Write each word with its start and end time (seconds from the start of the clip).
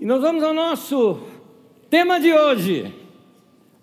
E 0.00 0.06
nós 0.06 0.22
vamos 0.22 0.42
ao 0.42 0.54
nosso 0.54 1.20
tema 1.90 2.18
de 2.18 2.32
hoje. 2.32 2.90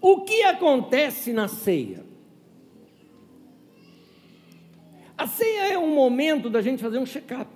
O 0.02 0.22
que 0.22 0.42
acontece 0.42 1.32
na 1.32 1.48
ceia? 1.48 2.04
A 5.16 5.28
ceia 5.28 5.74
é 5.74 5.78
um 5.78 5.94
momento 5.94 6.50
da 6.50 6.60
gente 6.60 6.82
fazer 6.82 6.98
um 6.98 7.06
check-up. 7.06 7.52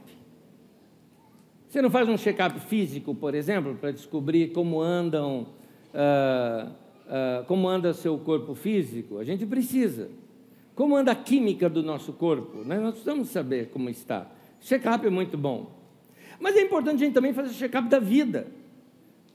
Você 1.67 1.81
não 1.81 1.89
faz 1.89 2.07
um 2.07 2.15
check-up 2.15 2.59
físico, 2.59 3.15
por 3.15 3.33
exemplo, 3.33 3.73
para 3.73 3.89
descobrir 3.89 4.51
como 4.51 4.79
andam, 4.79 5.47
uh, 5.95 6.69
uh, 6.69 7.43
como 7.47 7.67
anda 7.67 7.95
seu 7.95 8.15
corpo 8.19 8.53
físico? 8.53 9.17
A 9.17 9.23
gente 9.23 9.43
precisa. 9.43 10.07
Como 10.75 10.95
anda 10.95 11.13
a 11.13 11.15
química 11.15 11.67
do 11.67 11.81
nosso 11.81 12.13
corpo? 12.13 12.59
Né? 12.59 12.77
Nós 12.79 12.91
precisamos 12.91 13.29
saber 13.29 13.69
como 13.69 13.89
está. 13.89 14.29
Check-up 14.59 15.03
é 15.07 15.09
muito 15.09 15.35
bom. 15.35 15.81
Mas 16.39 16.55
é 16.55 16.61
importante 16.61 16.95
a 16.95 17.05
gente 17.05 17.13
também 17.13 17.33
fazer 17.33 17.53
check-up 17.53 17.87
da 17.87 17.99
vida. 17.99 18.47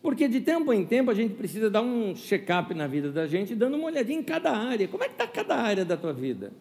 Porque 0.07 0.29
de 0.29 0.41
tempo 0.41 0.73
em 0.73 0.85
tempo 0.85 1.11
a 1.11 1.15
gente 1.15 1.35
precisa 1.35 1.69
dar 1.69 1.83
um 1.83 2.15
check-up 2.15 2.73
na 2.73 2.87
vida 2.87 3.11
da 3.11 3.27
gente, 3.27 3.57
dando 3.57 3.77
uma 3.77 3.87
olhadinha 3.89 4.21
em 4.21 4.23
cada 4.23 4.53
área. 4.57 4.87
Como 4.87 5.03
é 5.03 5.09
que 5.09 5.15
está 5.15 5.27
cada 5.27 5.57
área 5.57 5.85
da 5.85 5.97
tua 5.97 6.13
vida? 6.13 6.53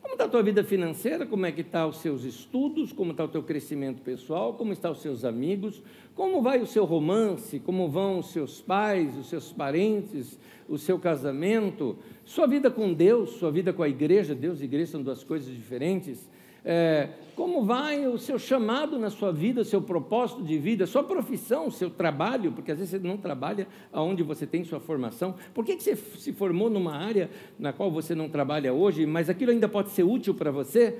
Como 0.00 0.14
está 0.14 0.26
a 0.26 0.28
tua 0.28 0.44
vida 0.44 0.62
financeira? 0.62 1.26
Como 1.26 1.44
é 1.44 1.50
que 1.50 1.62
estão 1.62 1.80
tá 1.80 1.86
os 1.88 1.96
seus 1.96 2.22
estudos? 2.22 2.92
Como 2.92 3.10
está 3.10 3.24
o 3.24 3.28
teu 3.28 3.42
crescimento 3.42 4.00
pessoal? 4.02 4.54
Como 4.54 4.72
estão 4.72 4.92
os 4.92 5.02
seus 5.02 5.24
amigos? 5.24 5.82
Como 6.14 6.40
vai 6.40 6.60
o 6.60 6.66
seu 6.68 6.84
romance? 6.84 7.58
Como 7.58 7.88
vão 7.88 8.20
os 8.20 8.30
seus 8.30 8.60
pais, 8.60 9.18
os 9.18 9.28
seus 9.28 9.50
parentes, 9.50 10.38
o 10.68 10.78
seu 10.78 11.00
casamento? 11.00 11.98
Sua 12.24 12.46
vida 12.46 12.70
com 12.70 12.94
Deus, 12.94 13.30
sua 13.30 13.50
vida 13.50 13.72
com 13.72 13.82
a 13.82 13.88
igreja? 13.88 14.36
Deus 14.36 14.60
e 14.60 14.66
igreja 14.66 14.92
são 14.92 15.02
duas 15.02 15.24
coisas 15.24 15.52
diferentes. 15.52 16.28
É, 16.70 17.08
como 17.34 17.64
vai 17.64 18.06
o 18.06 18.18
seu 18.18 18.38
chamado 18.38 18.98
na 18.98 19.08
sua 19.08 19.32
vida, 19.32 19.62
o 19.62 19.64
seu 19.64 19.80
propósito 19.80 20.42
de 20.42 20.58
vida, 20.58 20.86
sua 20.86 21.02
profissão, 21.02 21.70
seu 21.70 21.88
trabalho, 21.88 22.52
porque 22.52 22.70
às 22.70 22.76
vezes 22.76 22.90
você 22.90 23.08
não 23.08 23.16
trabalha 23.16 23.66
onde 23.90 24.22
você 24.22 24.46
tem 24.46 24.64
sua 24.64 24.78
formação. 24.78 25.34
Por 25.54 25.64
que, 25.64 25.76
que 25.76 25.82
você 25.82 25.96
se 25.96 26.30
formou 26.30 26.68
numa 26.68 26.94
área 26.94 27.30
na 27.58 27.72
qual 27.72 27.90
você 27.90 28.14
não 28.14 28.28
trabalha 28.28 28.70
hoje, 28.74 29.06
mas 29.06 29.30
aquilo 29.30 29.50
ainda 29.50 29.66
pode 29.66 29.92
ser 29.92 30.02
útil 30.02 30.34
para 30.34 30.50
você? 30.50 30.98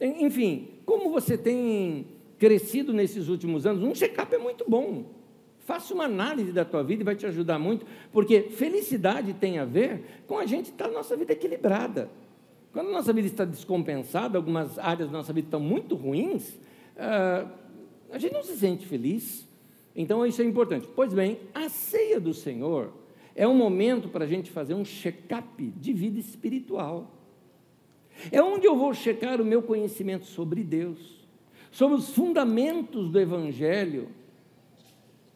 Enfim, 0.00 0.68
como 0.86 1.10
você 1.10 1.36
tem 1.36 2.06
crescido 2.38 2.94
nesses 2.94 3.28
últimos 3.28 3.66
anos? 3.66 3.82
Um 3.82 3.94
check-up 3.94 4.34
é 4.34 4.38
muito 4.38 4.64
bom. 4.66 5.04
Faça 5.58 5.92
uma 5.92 6.04
análise 6.04 6.50
da 6.50 6.64
tua 6.64 6.82
vida 6.82 7.02
e 7.02 7.04
vai 7.04 7.14
te 7.14 7.26
ajudar 7.26 7.58
muito, 7.58 7.84
porque 8.10 8.44
felicidade 8.44 9.34
tem 9.34 9.58
a 9.58 9.66
ver 9.66 10.22
com 10.26 10.38
a 10.38 10.46
gente 10.46 10.70
estar 10.70 10.88
tá, 10.88 10.90
nossa 10.90 11.14
vida 11.14 11.34
equilibrada. 11.34 12.08
Quando 12.72 12.88
a 12.88 12.92
nossa 12.92 13.12
vida 13.12 13.26
está 13.26 13.44
descompensada, 13.44 14.38
algumas 14.38 14.78
áreas 14.78 15.10
da 15.10 15.18
nossa 15.18 15.32
vida 15.32 15.48
estão 15.48 15.60
muito 15.60 15.96
ruins, 15.96 16.50
uh, 16.96 17.50
a 18.12 18.18
gente 18.18 18.32
não 18.32 18.42
se 18.42 18.56
sente 18.56 18.86
feliz. 18.86 19.46
Então, 19.94 20.24
isso 20.24 20.40
é 20.40 20.44
importante. 20.44 20.88
Pois 20.94 21.12
bem, 21.12 21.38
a 21.52 21.68
ceia 21.68 22.20
do 22.20 22.32
Senhor 22.32 22.92
é 23.34 23.46
um 23.46 23.54
momento 23.54 24.08
para 24.08 24.24
a 24.24 24.28
gente 24.28 24.50
fazer 24.50 24.74
um 24.74 24.84
check-up 24.84 25.62
de 25.62 25.92
vida 25.92 26.18
espiritual. 26.20 27.10
É 28.30 28.42
onde 28.42 28.66
eu 28.66 28.76
vou 28.76 28.92
checar 28.94 29.40
o 29.40 29.44
meu 29.44 29.62
conhecimento 29.62 30.26
sobre 30.26 30.62
Deus, 30.62 31.26
sobre 31.70 31.96
os 31.96 32.10
fundamentos 32.10 33.10
do 33.10 33.18
Evangelho, 33.18 34.08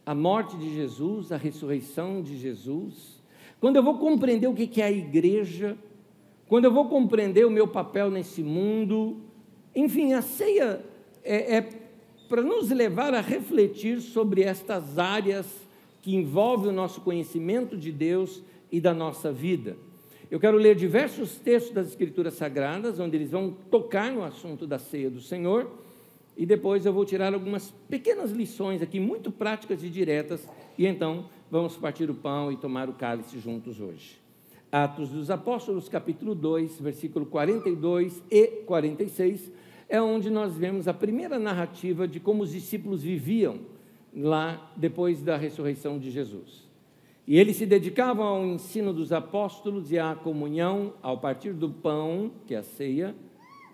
a 0.04 0.14
morte 0.14 0.56
de 0.56 0.74
Jesus, 0.74 1.32
a 1.32 1.36
ressurreição 1.36 2.20
de 2.20 2.36
Jesus. 2.36 3.22
Quando 3.60 3.76
eu 3.76 3.82
vou 3.82 3.98
compreender 3.98 4.46
o 4.46 4.54
que 4.54 4.80
é 4.80 4.84
a 4.84 4.92
igreja, 4.92 5.76
quando 6.54 6.66
eu 6.66 6.72
vou 6.72 6.88
compreender 6.88 7.44
o 7.44 7.50
meu 7.50 7.66
papel 7.66 8.12
nesse 8.12 8.40
mundo, 8.40 9.16
enfim, 9.74 10.12
a 10.12 10.22
ceia 10.22 10.84
é, 11.24 11.56
é 11.56 11.68
para 12.28 12.42
nos 12.42 12.70
levar 12.70 13.12
a 13.12 13.20
refletir 13.20 14.00
sobre 14.00 14.42
estas 14.42 14.96
áreas 14.96 15.48
que 16.00 16.14
envolvem 16.14 16.68
o 16.68 16.72
nosso 16.72 17.00
conhecimento 17.00 17.76
de 17.76 17.90
Deus 17.90 18.40
e 18.70 18.80
da 18.80 18.94
nossa 18.94 19.32
vida. 19.32 19.76
Eu 20.30 20.38
quero 20.38 20.56
ler 20.56 20.76
diversos 20.76 21.34
textos 21.34 21.74
das 21.74 21.88
Escrituras 21.88 22.34
Sagradas, 22.34 23.00
onde 23.00 23.16
eles 23.16 23.32
vão 23.32 23.50
tocar 23.68 24.12
no 24.12 24.22
assunto 24.22 24.64
da 24.64 24.78
ceia 24.78 25.10
do 25.10 25.20
Senhor, 25.20 25.68
e 26.36 26.46
depois 26.46 26.86
eu 26.86 26.92
vou 26.92 27.04
tirar 27.04 27.34
algumas 27.34 27.72
pequenas 27.88 28.30
lições 28.30 28.80
aqui, 28.80 29.00
muito 29.00 29.32
práticas 29.32 29.82
e 29.82 29.88
diretas, 29.88 30.48
e 30.78 30.86
então 30.86 31.28
vamos 31.50 31.76
partir 31.76 32.08
o 32.08 32.14
pão 32.14 32.52
e 32.52 32.56
tomar 32.56 32.88
o 32.88 32.92
cálice 32.92 33.40
juntos 33.40 33.80
hoje. 33.80 34.22
Atos 34.74 35.10
dos 35.10 35.30
Apóstolos, 35.30 35.88
capítulo 35.88 36.34
2, 36.34 36.80
versículo 36.80 37.26
42 37.26 38.20
e 38.28 38.48
46, 38.66 39.52
é 39.88 40.02
onde 40.02 40.28
nós 40.28 40.56
vemos 40.56 40.88
a 40.88 40.92
primeira 40.92 41.38
narrativa 41.38 42.08
de 42.08 42.18
como 42.18 42.42
os 42.42 42.50
discípulos 42.50 43.00
viviam 43.00 43.60
lá 44.12 44.72
depois 44.74 45.22
da 45.22 45.36
ressurreição 45.36 45.96
de 45.96 46.10
Jesus. 46.10 46.68
E 47.24 47.38
eles 47.38 47.54
se 47.54 47.66
dedicavam 47.66 48.26
ao 48.26 48.44
ensino 48.44 48.92
dos 48.92 49.12
apóstolos 49.12 49.92
e 49.92 49.98
à 50.00 50.12
comunhão, 50.16 50.94
ao 51.00 51.18
partir 51.18 51.52
do 51.52 51.70
pão, 51.70 52.32
que 52.44 52.52
é 52.52 52.58
a 52.58 52.64
ceia, 52.64 53.14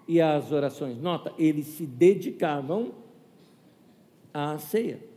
e 0.06 0.20
às 0.20 0.52
orações. 0.52 1.00
Nota, 1.00 1.32
eles 1.38 1.64
se 1.64 1.86
dedicavam 1.86 2.92
à 4.34 4.58
ceia. 4.58 5.09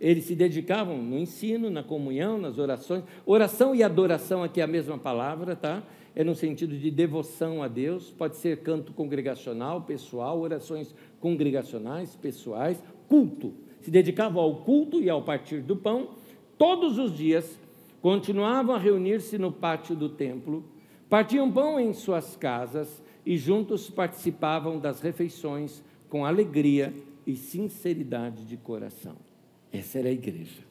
Eles 0.00 0.24
se 0.24 0.34
dedicavam 0.34 0.96
no 0.96 1.18
ensino, 1.18 1.70
na 1.70 1.82
comunhão, 1.82 2.38
nas 2.38 2.58
orações. 2.58 3.02
Oração 3.26 3.74
e 3.74 3.82
adoração 3.82 4.44
aqui 4.44 4.60
é 4.60 4.64
a 4.64 4.68
mesma 4.68 4.96
palavra, 4.96 5.56
tá? 5.56 5.82
É 6.14 6.22
no 6.22 6.34
sentido 6.34 6.76
de 6.76 6.90
devoção 6.90 7.62
a 7.62 7.68
Deus, 7.68 8.10
pode 8.10 8.36
ser 8.36 8.58
canto 8.58 8.92
congregacional, 8.92 9.82
pessoal, 9.82 10.40
orações 10.40 10.94
congregacionais, 11.20 12.16
pessoais, 12.16 12.82
culto. 13.08 13.54
Se 13.80 13.90
dedicavam 13.90 14.42
ao 14.42 14.56
culto 14.56 15.00
e 15.00 15.10
ao 15.10 15.22
partir 15.22 15.60
do 15.60 15.76
pão, 15.76 16.10
todos 16.56 16.98
os 16.98 17.16
dias 17.16 17.58
continuavam 18.00 18.74
a 18.74 18.78
reunir-se 18.78 19.38
no 19.38 19.52
pátio 19.52 19.94
do 19.94 20.08
templo, 20.08 20.64
partiam 21.08 21.50
pão 21.50 21.78
em 21.78 21.92
suas 21.92 22.36
casas 22.36 23.02
e 23.26 23.36
juntos 23.36 23.90
participavam 23.90 24.78
das 24.78 25.00
refeições 25.00 25.82
com 26.08 26.24
alegria 26.24 26.94
e 27.26 27.36
sinceridade 27.36 28.44
de 28.44 28.56
coração. 28.56 29.27
Essa 29.72 29.98
era 29.98 30.08
a 30.08 30.12
igreja. 30.12 30.68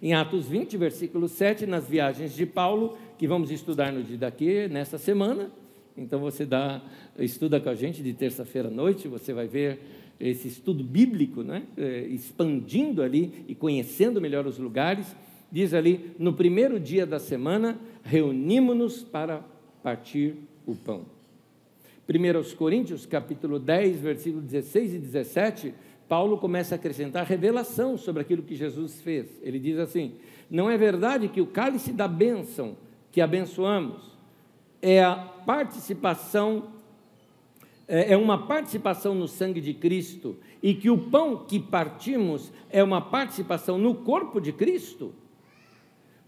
Em 0.00 0.14
Atos 0.14 0.46
20, 0.46 0.76
versículo 0.76 1.28
7, 1.28 1.66
nas 1.66 1.88
viagens 1.88 2.34
de 2.34 2.44
Paulo, 2.44 2.98
que 3.18 3.26
vamos 3.26 3.50
estudar 3.50 3.92
no 3.92 4.02
dia 4.02 4.18
daqui, 4.18 4.66
nessa 4.68 4.98
semana. 4.98 5.50
Então 5.96 6.20
você 6.20 6.44
dá, 6.44 6.82
estuda 7.18 7.60
com 7.60 7.68
a 7.68 7.74
gente 7.74 8.02
de 8.02 8.12
terça-feira 8.12 8.68
à 8.68 8.70
noite, 8.70 9.06
você 9.06 9.32
vai 9.32 9.46
ver 9.46 9.80
esse 10.18 10.48
estudo 10.48 10.82
bíblico, 10.82 11.42
né? 11.42 11.64
É, 11.76 12.06
expandindo 12.06 13.02
ali 13.02 13.44
e 13.48 13.54
conhecendo 13.54 14.20
melhor 14.20 14.46
os 14.46 14.58
lugares. 14.58 15.14
Diz 15.50 15.74
ali, 15.74 16.12
no 16.18 16.32
primeiro 16.32 16.80
dia 16.80 17.04
da 17.04 17.18
semana, 17.18 17.78
reunimos-nos 18.02 19.02
para 19.02 19.44
partir 19.82 20.34
o 20.66 20.74
pão. 20.74 21.04
1 22.08 22.56
Coríntios, 22.56 23.06
capítulo 23.06 23.58
10, 23.58 24.00
versículo 24.00 24.42
16 24.42 24.94
e 24.94 24.98
17, 24.98 25.74
Paulo 26.12 26.36
começa 26.36 26.74
a 26.74 26.76
acrescentar 26.76 27.24
revelação 27.24 27.96
sobre 27.96 28.20
aquilo 28.20 28.42
que 28.42 28.54
Jesus 28.54 29.00
fez. 29.00 29.40
Ele 29.42 29.58
diz 29.58 29.78
assim: 29.78 30.12
Não 30.50 30.68
é 30.68 30.76
verdade 30.76 31.26
que 31.26 31.40
o 31.40 31.46
cálice 31.46 31.90
da 31.90 32.06
bênção 32.06 32.76
que 33.10 33.18
abençoamos 33.18 34.18
é 34.82 35.02
a 35.02 35.14
participação, 35.16 36.64
é, 37.88 38.12
é 38.12 38.16
uma 38.18 38.46
participação 38.46 39.14
no 39.14 39.26
sangue 39.26 39.58
de 39.58 39.72
Cristo 39.72 40.36
e 40.62 40.74
que 40.74 40.90
o 40.90 40.98
pão 40.98 41.46
que 41.46 41.58
partimos 41.58 42.52
é 42.68 42.84
uma 42.84 43.00
participação 43.00 43.78
no 43.78 43.94
corpo 43.94 44.38
de 44.38 44.52
Cristo? 44.52 45.14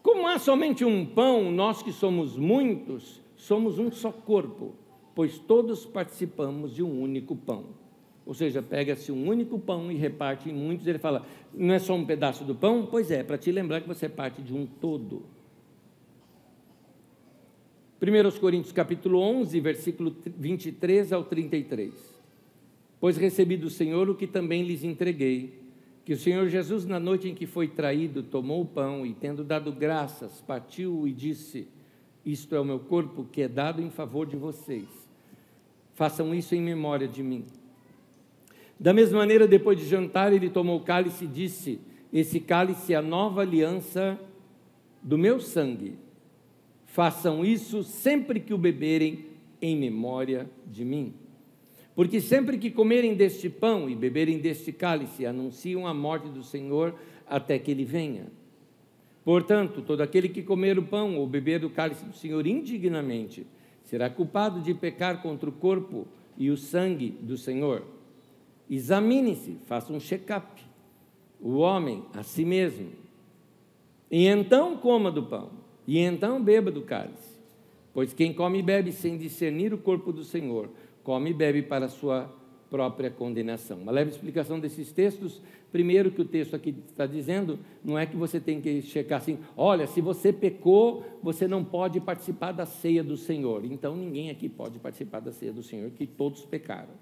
Como 0.03 0.27
há 0.27 0.39
somente 0.39 0.83
um 0.83 1.05
pão, 1.05 1.53
nós 1.53 1.83
que 1.83 1.93
somos 1.93 2.39
muitos, 2.39 3.21
somos 3.37 3.79
um 3.79 3.93
só 3.93 4.11
corpo, 4.11 4.77
pois 5.15 5.39
todos 5.39 5.85
participamos 5.85 6.75
de 6.75 6.83
um 6.83 7.03
único 7.03 7.37
pão. 7.37 7.84
Ou 8.27 8.33
seja, 8.33 8.63
pega-se 8.63 9.13
um 9.13 9.29
único 9.29 9.59
pão 9.59 9.93
e 9.93 9.97
reparte 9.97 10.49
em 10.49 10.55
muitos. 10.55 10.87
Ele 10.87 10.99
fala: 10.99 11.27
não 11.53 11.75
é 11.75 11.79
só 11.79 11.95
um 11.95 12.05
pedaço 12.05 12.45
do 12.45 12.55
pão? 12.55 12.87
Pois 12.91 13.11
é, 13.11 13.23
para 13.23 13.37
te 13.37 13.53
lembrar 13.53 13.81
que 13.81 13.89
você 13.89 14.07
é 14.07 14.09
parte 14.09 14.41
de 14.41 14.55
um 14.55 14.67
todo. 14.67 15.23
1 18.01 18.39
Coríntios 18.39 18.73
capítulo 18.73 19.19
11, 19.19 19.61
versículo 19.61 20.17
23 20.37 21.13
ao 21.13 21.25
33. 21.25 21.95
Pois 23.01 23.17
recebi 23.17 23.57
do 23.57 23.71
Senhor 23.71 24.09
o 24.09 24.15
que 24.15 24.27
também 24.27 24.63
lhes 24.63 24.85
entreguei, 24.85 25.61
que 26.05 26.13
o 26.13 26.19
Senhor 26.19 26.49
Jesus, 26.49 26.87
na 26.87 27.01
noite 27.01 27.29
em 27.29 27.35
que 27.35 27.47
foi 27.47 27.69
traído, 27.69 28.23
tomou 28.23 28.63
o 28.63 28.67
pão 28.67 29.07
e, 29.07 29.15
tendo 29.15 29.45
dado 29.45 29.73
graças, 29.73 30.41
partiu 30.41 31.07
e 31.07 31.13
disse: 31.13 31.69
Isto 32.25 32.55
é 32.55 32.61
o 32.61 32.65
meu 32.65 32.79
corpo 32.79 33.25
que 33.31 33.43
é 33.43 33.49
dado 33.49 33.83
em 33.83 33.91
favor 33.91 34.27
de 34.27 34.37
vocês. 34.37 34.87
Façam 35.95 36.35
isso 36.35 36.55
em 36.55 36.61
memória 36.61 37.07
de 37.07 37.23
mim. 37.23 37.45
Da 38.79 38.93
mesma 38.93 39.19
maneira, 39.19 39.47
depois 39.47 39.79
de 39.79 39.87
jantar, 39.87 40.33
ele 40.33 40.51
tomou 40.51 40.79
o 40.79 40.85
cálice 40.85 41.25
e 41.25 41.29
disse: 41.29 41.81
Esse 42.13 42.41
cálice 42.41 42.93
é 42.93 42.97
a 42.97 43.03
nova 43.03 43.41
aliança 43.41 44.19
do 45.03 45.17
meu 45.17 45.41
sangue. 45.41 45.95
Façam 46.87 47.45
isso 47.45 47.83
sempre 47.83 48.41
que 48.41 48.55
o 48.55 48.59
beberem 48.59 49.27
em 49.61 49.77
memória 49.77 50.49
de 50.67 50.85
mim. 50.85 51.15
Porque 51.95 52.21
sempre 52.21 52.59
que 52.59 52.71
comerem 52.71 53.15
deste 53.15 53.49
pão 53.49 53.89
e 53.89 53.95
beberem 53.95 54.39
deste 54.39 54.73
cálice, 54.73 55.25
anunciam 55.25 55.87
a 55.87 55.95
morte 55.95 56.29
do 56.29 56.43
Senhor 56.43 56.95
até 57.27 57.59
que 57.59 57.71
ele 57.71 57.85
venha. 57.85 58.27
Portanto, 59.25 59.81
todo 59.81 60.03
aquele 60.03 60.29
que 60.29 60.43
comer 60.43 60.79
o 60.79 60.83
pão 60.83 61.17
ou 61.17 61.27
beber 61.27 61.61
do 61.61 61.71
cálice 61.71 62.05
do 62.05 62.15
Senhor 62.15 62.47
indignamente 62.47 63.47
será 63.85 64.11
culpado 64.11 64.61
de 64.61 64.75
pecar 64.75 65.23
contra 65.23 65.49
o 65.49 65.53
corpo 65.53 66.07
e 66.37 66.51
o 66.51 66.57
sangue 66.57 67.11
do 67.21 67.39
Senhor. 67.39 67.83
Examine-se, 68.69 69.59
faça 69.67 69.93
um 69.93 70.01
check-up, 70.01 70.63
o 71.41 71.57
homem 71.57 72.05
a 72.15 72.23
si 72.23 72.45
mesmo. 72.45 72.91
E 74.11 74.27
então 74.27 74.77
coma 74.77 75.11
do 75.11 75.23
pão, 75.23 75.51
e 75.87 75.99
então 75.99 76.43
beba 76.43 76.71
do 76.71 76.83
cálice. 76.83 77.35
Pois 77.93 78.13
quem 78.13 78.33
come 78.33 78.59
e 78.59 78.63
bebe 78.63 78.91
sem 78.93 79.17
discernir 79.17 79.73
o 79.73 79.79
corpo 79.79 80.13
do 80.13 80.25
Senhor, 80.25 80.69
come 81.03 81.31
e 81.31 81.35
bebe 81.35 81.63
para 81.63 81.87
a 81.87 81.89
sua 81.89 82.33
própria 82.75 83.09
condenação. 83.09 83.79
Uma 83.79 83.93
leve 83.93 84.11
explicação 84.11 84.59
desses 84.59 84.91
textos. 84.91 85.41
Primeiro, 85.71 86.11
que 86.11 86.21
o 86.21 86.25
texto 86.25 86.57
aqui 86.57 86.75
está 86.89 87.07
dizendo, 87.07 87.57
não 87.85 87.97
é 87.97 88.05
que 88.05 88.17
você 88.17 88.41
tem 88.41 88.61
que 88.61 88.83
checar 88.83 89.21
assim, 89.21 89.39
olha, 89.57 89.87
se 89.87 90.01
você 90.01 90.33
pecou, 90.33 91.05
você 91.23 91.47
não 91.47 91.65
pode 91.65 92.01
participar 92.01 92.51
da 92.51 92.67
ceia 92.67 93.05
do 93.05 93.17
Senhor. 93.17 93.65
Então, 93.65 93.95
ninguém 93.95 94.29
aqui 94.29 94.49
pode 94.49 94.81
participar 94.81 95.21
da 95.21 95.31
ceia 95.31 95.53
do 95.53 95.63
Senhor, 95.63 95.89
que 95.91 96.05
todos 96.05 96.45
pecaram. 96.45 96.95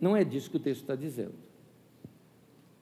Não 0.00 0.16
é 0.16 0.24
disso 0.24 0.50
que 0.50 0.56
o 0.56 0.60
texto 0.60 0.82
está 0.82 0.94
dizendo. 0.94 1.34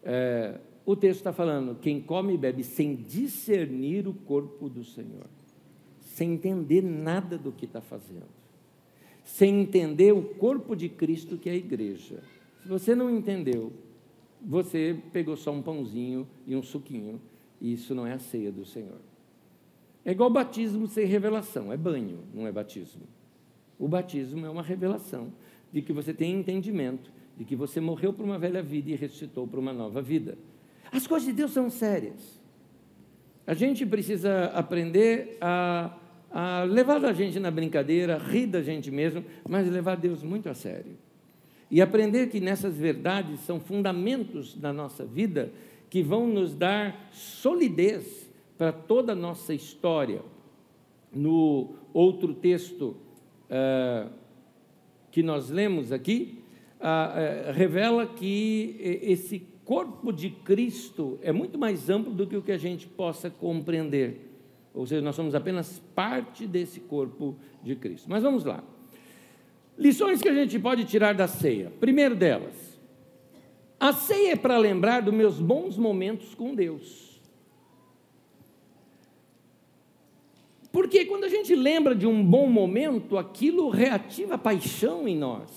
É, 0.02 0.58
o 0.84 0.94
texto 0.94 1.20
está 1.20 1.32
falando, 1.32 1.78
quem 1.80 2.00
come 2.00 2.34
e 2.34 2.38
bebe 2.38 2.62
sem 2.62 2.94
discernir 2.94 4.06
o 4.06 4.12
corpo 4.12 4.68
do 4.68 4.84
Senhor, 4.84 5.26
sem 6.00 6.32
entender 6.32 6.82
nada 6.82 7.38
do 7.38 7.50
que 7.50 7.64
está 7.64 7.80
fazendo 7.80 8.44
sem 9.24 9.62
entender 9.62 10.12
o 10.12 10.22
corpo 10.22 10.76
de 10.76 10.88
Cristo 10.88 11.38
que 11.38 11.48
é 11.48 11.52
a 11.52 11.56
igreja. 11.56 12.22
Se 12.62 12.68
você 12.68 12.94
não 12.94 13.10
entendeu, 13.10 13.72
você 14.40 14.96
pegou 15.12 15.36
só 15.36 15.50
um 15.50 15.62
pãozinho 15.62 16.28
e 16.46 16.54
um 16.54 16.62
suquinho, 16.62 17.20
e 17.60 17.72
isso 17.72 17.94
não 17.94 18.06
é 18.06 18.12
a 18.12 18.18
ceia 18.18 18.52
do 18.52 18.64
Senhor. 18.66 19.00
É 20.04 20.12
igual 20.12 20.28
batismo 20.28 20.86
sem 20.86 21.06
revelação, 21.06 21.72
é 21.72 21.76
banho, 21.76 22.18
não 22.34 22.46
é 22.46 22.52
batismo. 22.52 23.02
O 23.78 23.88
batismo 23.88 24.44
é 24.44 24.50
uma 24.50 24.62
revelação 24.62 25.32
de 25.74 25.82
que 25.82 25.92
você 25.92 26.14
tem 26.14 26.32
entendimento, 26.32 27.10
de 27.36 27.44
que 27.44 27.54
você 27.54 27.80
morreu 27.80 28.14
para 28.14 28.24
uma 28.24 28.38
velha 28.38 28.62
vida 28.62 28.90
e 28.90 28.94
ressuscitou 28.94 29.46
para 29.46 29.60
uma 29.60 29.74
nova 29.74 30.00
vida. 30.00 30.38
As 30.90 31.06
coisas 31.06 31.28
de 31.28 31.34
Deus 31.34 31.50
são 31.50 31.68
sérias. 31.68 32.40
A 33.46 33.52
gente 33.52 33.84
precisa 33.84 34.46
aprender 34.54 35.36
a 35.40 35.98
a 36.34 36.64
levar 36.64 37.02
a 37.04 37.12
gente 37.12 37.38
na 37.38 37.48
brincadeira, 37.48 38.18
rir 38.18 38.48
da 38.48 38.60
gente 38.60 38.90
mesmo, 38.90 39.24
mas 39.48 39.70
levar 39.70 39.96
Deus 39.96 40.24
muito 40.24 40.48
a 40.48 40.54
sério. 40.54 40.98
E 41.70 41.80
aprender 41.80 42.28
que 42.28 42.40
nessas 42.40 42.76
verdades 42.76 43.38
são 43.40 43.60
fundamentos 43.60 44.52
da 44.56 44.72
nossa 44.72 45.04
vida 45.04 45.52
que 45.88 46.02
vão 46.02 46.26
nos 46.26 46.52
dar 46.52 47.08
solidez 47.12 48.28
para 48.58 48.72
toda 48.72 49.12
a 49.12 49.14
nossa 49.14 49.54
história. 49.54 50.22
No 51.12 51.76
outro 51.92 52.34
texto 52.34 52.96
uh, 53.48 54.10
que 55.14 55.22
nós 55.22 55.48
lemos 55.48 55.92
aqui, 55.92 56.40
uh, 56.80 57.50
uh, 57.50 57.52
revela 57.52 58.04
que 58.04 58.76
esse 59.00 59.46
corpo 59.64 60.12
de 60.12 60.28
Cristo 60.28 61.20
é 61.22 61.30
muito 61.30 61.56
mais 61.56 61.88
amplo 61.88 62.12
do 62.12 62.26
que 62.26 62.36
o 62.36 62.42
que 62.42 62.50
a 62.50 62.58
gente 62.58 62.88
possa 62.88 63.30
compreender. 63.30 64.32
Ou 64.74 64.84
seja, 64.84 65.00
nós 65.00 65.14
somos 65.14 65.36
apenas 65.36 65.80
parte 65.94 66.48
desse 66.48 66.80
corpo 66.80 67.36
de 67.62 67.76
Cristo. 67.76 68.10
Mas 68.10 68.24
vamos 68.24 68.44
lá. 68.44 68.64
Lições 69.78 70.20
que 70.20 70.28
a 70.28 70.34
gente 70.34 70.58
pode 70.58 70.84
tirar 70.84 71.14
da 71.14 71.28
ceia. 71.28 71.72
Primeiro 71.78 72.16
delas, 72.16 72.76
a 73.78 73.92
ceia 73.92 74.32
é 74.32 74.36
para 74.36 74.58
lembrar 74.58 75.00
dos 75.00 75.14
meus 75.14 75.38
bons 75.38 75.78
momentos 75.78 76.34
com 76.34 76.56
Deus. 76.56 77.13
Porque 80.74 81.04
quando 81.04 81.22
a 81.22 81.28
gente 81.28 81.54
lembra 81.54 81.94
de 81.94 82.04
um 82.04 82.24
bom 82.24 82.48
momento, 82.48 83.16
aquilo 83.16 83.68
reativa 83.68 84.36
paixão 84.36 85.06
em 85.06 85.16
nós. 85.16 85.48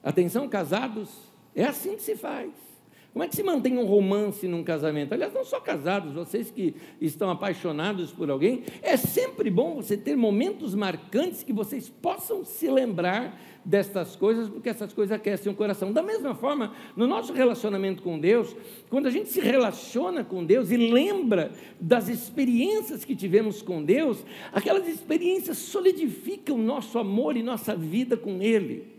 Atenção, 0.00 0.48
casados, 0.48 1.10
é 1.56 1.64
assim 1.64 1.96
que 1.96 2.02
se 2.04 2.14
faz. 2.14 2.52
Como 3.14 3.22
é 3.22 3.28
que 3.28 3.36
se 3.36 3.44
mantém 3.44 3.78
um 3.78 3.84
romance 3.84 4.48
num 4.48 4.64
casamento? 4.64 5.12
Aliás, 5.12 5.32
não 5.32 5.44
só 5.44 5.60
casados, 5.60 6.14
vocês 6.14 6.50
que 6.50 6.74
estão 7.00 7.30
apaixonados 7.30 8.10
por 8.10 8.28
alguém, 8.28 8.64
é 8.82 8.96
sempre 8.96 9.48
bom 9.50 9.76
você 9.76 9.96
ter 9.96 10.16
momentos 10.16 10.74
marcantes 10.74 11.44
que 11.44 11.52
vocês 11.52 11.88
possam 11.88 12.44
se 12.44 12.68
lembrar 12.68 13.40
destas 13.64 14.16
coisas, 14.16 14.48
porque 14.48 14.68
essas 14.68 14.92
coisas 14.92 15.14
aquecem 15.14 15.52
o 15.52 15.54
coração. 15.54 15.92
Da 15.92 16.02
mesma 16.02 16.34
forma, 16.34 16.74
no 16.96 17.06
nosso 17.06 17.32
relacionamento 17.32 18.02
com 18.02 18.18
Deus, 18.18 18.54
quando 18.90 19.06
a 19.06 19.10
gente 19.12 19.28
se 19.28 19.40
relaciona 19.40 20.24
com 20.24 20.44
Deus 20.44 20.72
e 20.72 20.76
lembra 20.76 21.52
das 21.80 22.08
experiências 22.08 23.04
que 23.04 23.14
tivemos 23.14 23.62
com 23.62 23.80
Deus, 23.80 24.26
aquelas 24.52 24.88
experiências 24.88 25.58
solidificam 25.58 26.58
nosso 26.58 26.98
amor 26.98 27.36
e 27.36 27.44
nossa 27.44 27.76
vida 27.76 28.16
com 28.16 28.42
Ele. 28.42 28.93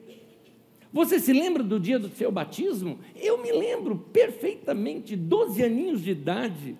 Você 0.95 1.19
se 1.19 1.33
lembra 1.33 1.61
do 1.61 1.77
dia 1.77 1.99
do 1.99 2.07
seu 2.07 2.31
batismo? 2.31 2.97
Eu 3.17 3.43
me 3.43 3.51
lembro 3.51 3.97
perfeitamente, 3.97 5.13
12 5.13 5.61
aninhos 5.61 6.01
de 6.01 6.11
idade, 6.11 6.77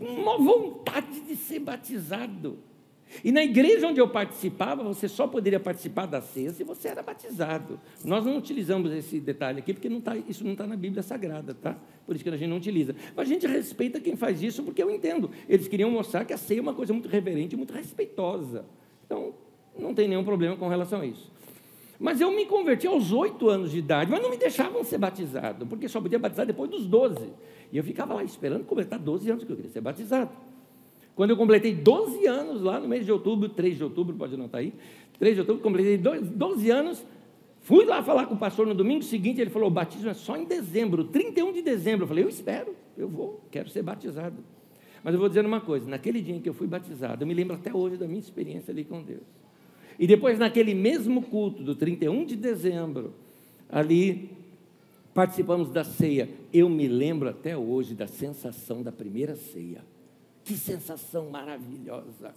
uma 0.00 0.38
vontade 0.38 1.20
de 1.20 1.36
ser 1.36 1.58
batizado. 1.58 2.60
E 3.22 3.30
na 3.30 3.44
igreja 3.44 3.86
onde 3.86 4.00
eu 4.00 4.08
participava, 4.08 4.82
você 4.82 5.06
só 5.06 5.26
poderia 5.26 5.60
participar 5.60 6.06
da 6.06 6.22
ceia 6.22 6.50
se 6.50 6.64
você 6.64 6.88
era 6.88 7.02
batizado. 7.02 7.78
Nós 8.02 8.24
não 8.24 8.38
utilizamos 8.38 8.90
esse 8.90 9.20
detalhe 9.20 9.58
aqui, 9.58 9.74
porque 9.74 9.90
não 9.90 10.00
tá, 10.00 10.16
isso 10.16 10.44
não 10.44 10.52
está 10.52 10.66
na 10.66 10.74
Bíblia 10.74 11.02
Sagrada, 11.02 11.52
tá? 11.52 11.76
Por 12.06 12.14
isso 12.14 12.24
que 12.24 12.30
a 12.30 12.36
gente 12.38 12.48
não 12.48 12.56
utiliza. 12.56 12.96
Mas 13.14 13.28
a 13.28 13.30
gente 13.34 13.46
respeita 13.46 14.00
quem 14.00 14.16
faz 14.16 14.42
isso, 14.42 14.62
porque 14.62 14.82
eu 14.82 14.90
entendo. 14.90 15.30
Eles 15.46 15.68
queriam 15.68 15.90
mostrar 15.90 16.24
que 16.24 16.32
a 16.32 16.38
ceia 16.38 16.60
é 16.60 16.62
uma 16.62 16.72
coisa 16.72 16.94
muito 16.94 17.06
reverente, 17.10 17.54
muito 17.54 17.74
respeitosa. 17.74 18.64
Então, 19.04 19.34
não 19.78 19.92
tem 19.92 20.08
nenhum 20.08 20.24
problema 20.24 20.56
com 20.56 20.68
relação 20.68 21.02
a 21.02 21.06
isso. 21.06 21.36
Mas 21.98 22.20
eu 22.20 22.30
me 22.30 22.46
converti 22.46 22.86
aos 22.86 23.10
oito 23.10 23.48
anos 23.48 23.72
de 23.72 23.78
idade, 23.78 24.10
mas 24.10 24.22
não 24.22 24.30
me 24.30 24.36
deixavam 24.36 24.84
ser 24.84 24.98
batizado, 24.98 25.66
porque 25.66 25.88
só 25.88 26.00
podia 26.00 26.18
batizar 26.18 26.46
depois 26.46 26.70
dos 26.70 26.86
doze. 26.86 27.32
E 27.72 27.76
eu 27.76 27.82
ficava 27.82 28.14
lá 28.14 28.22
esperando 28.22 28.64
completar 28.64 28.98
12 28.98 29.30
anos 29.30 29.44
que 29.44 29.50
eu 29.50 29.56
queria 29.56 29.70
ser 29.70 29.80
batizado. 29.80 30.30
Quando 31.16 31.30
eu 31.30 31.36
completei 31.36 31.74
12 31.74 32.24
anos, 32.26 32.62
lá 32.62 32.78
no 32.78 32.86
mês 32.86 33.04
de 33.04 33.10
outubro, 33.10 33.48
3 33.48 33.76
de 33.76 33.82
outubro, 33.82 34.14
pode 34.14 34.34
anotar 34.34 34.60
aí, 34.60 34.72
3 35.18 35.34
de 35.34 35.40
outubro, 35.40 35.60
completei 35.60 35.98
12 35.98 36.70
anos, 36.70 37.04
fui 37.62 37.84
lá 37.84 38.00
falar 38.04 38.26
com 38.26 38.34
o 38.34 38.38
pastor 38.38 38.64
no 38.64 38.74
domingo 38.74 39.02
seguinte, 39.02 39.40
ele 39.40 39.50
falou, 39.50 39.66
o 39.66 39.72
batismo 39.72 40.08
é 40.08 40.14
só 40.14 40.36
em 40.36 40.44
dezembro, 40.44 41.02
31 41.02 41.52
de 41.52 41.62
dezembro. 41.62 42.04
Eu 42.04 42.08
falei, 42.08 42.22
eu 42.22 42.28
espero, 42.28 42.76
eu 42.96 43.08
vou, 43.08 43.40
quero 43.50 43.68
ser 43.68 43.82
batizado. 43.82 44.36
Mas 45.02 45.12
eu 45.12 45.18
vou 45.18 45.28
dizer 45.28 45.44
uma 45.44 45.60
coisa, 45.60 45.90
naquele 45.90 46.20
dia 46.20 46.36
em 46.36 46.40
que 46.40 46.48
eu 46.48 46.54
fui 46.54 46.68
batizado, 46.68 47.24
eu 47.24 47.26
me 47.26 47.34
lembro 47.34 47.56
até 47.56 47.74
hoje 47.74 47.96
da 47.96 48.06
minha 48.06 48.20
experiência 48.20 48.70
ali 48.70 48.84
com 48.84 49.02
Deus. 49.02 49.37
E 49.98 50.06
depois, 50.06 50.38
naquele 50.38 50.74
mesmo 50.74 51.22
culto 51.22 51.62
do 51.62 51.74
31 51.74 52.24
de 52.24 52.36
dezembro, 52.36 53.12
ali 53.68 54.30
participamos 55.12 55.70
da 55.70 55.82
ceia. 55.82 56.28
Eu 56.52 56.68
me 56.68 56.86
lembro 56.86 57.28
até 57.28 57.56
hoje 57.56 57.94
da 57.94 58.06
sensação 58.06 58.82
da 58.82 58.92
primeira 58.92 59.34
ceia. 59.34 59.84
Que 60.44 60.54
sensação 60.54 61.28
maravilhosa! 61.30 62.34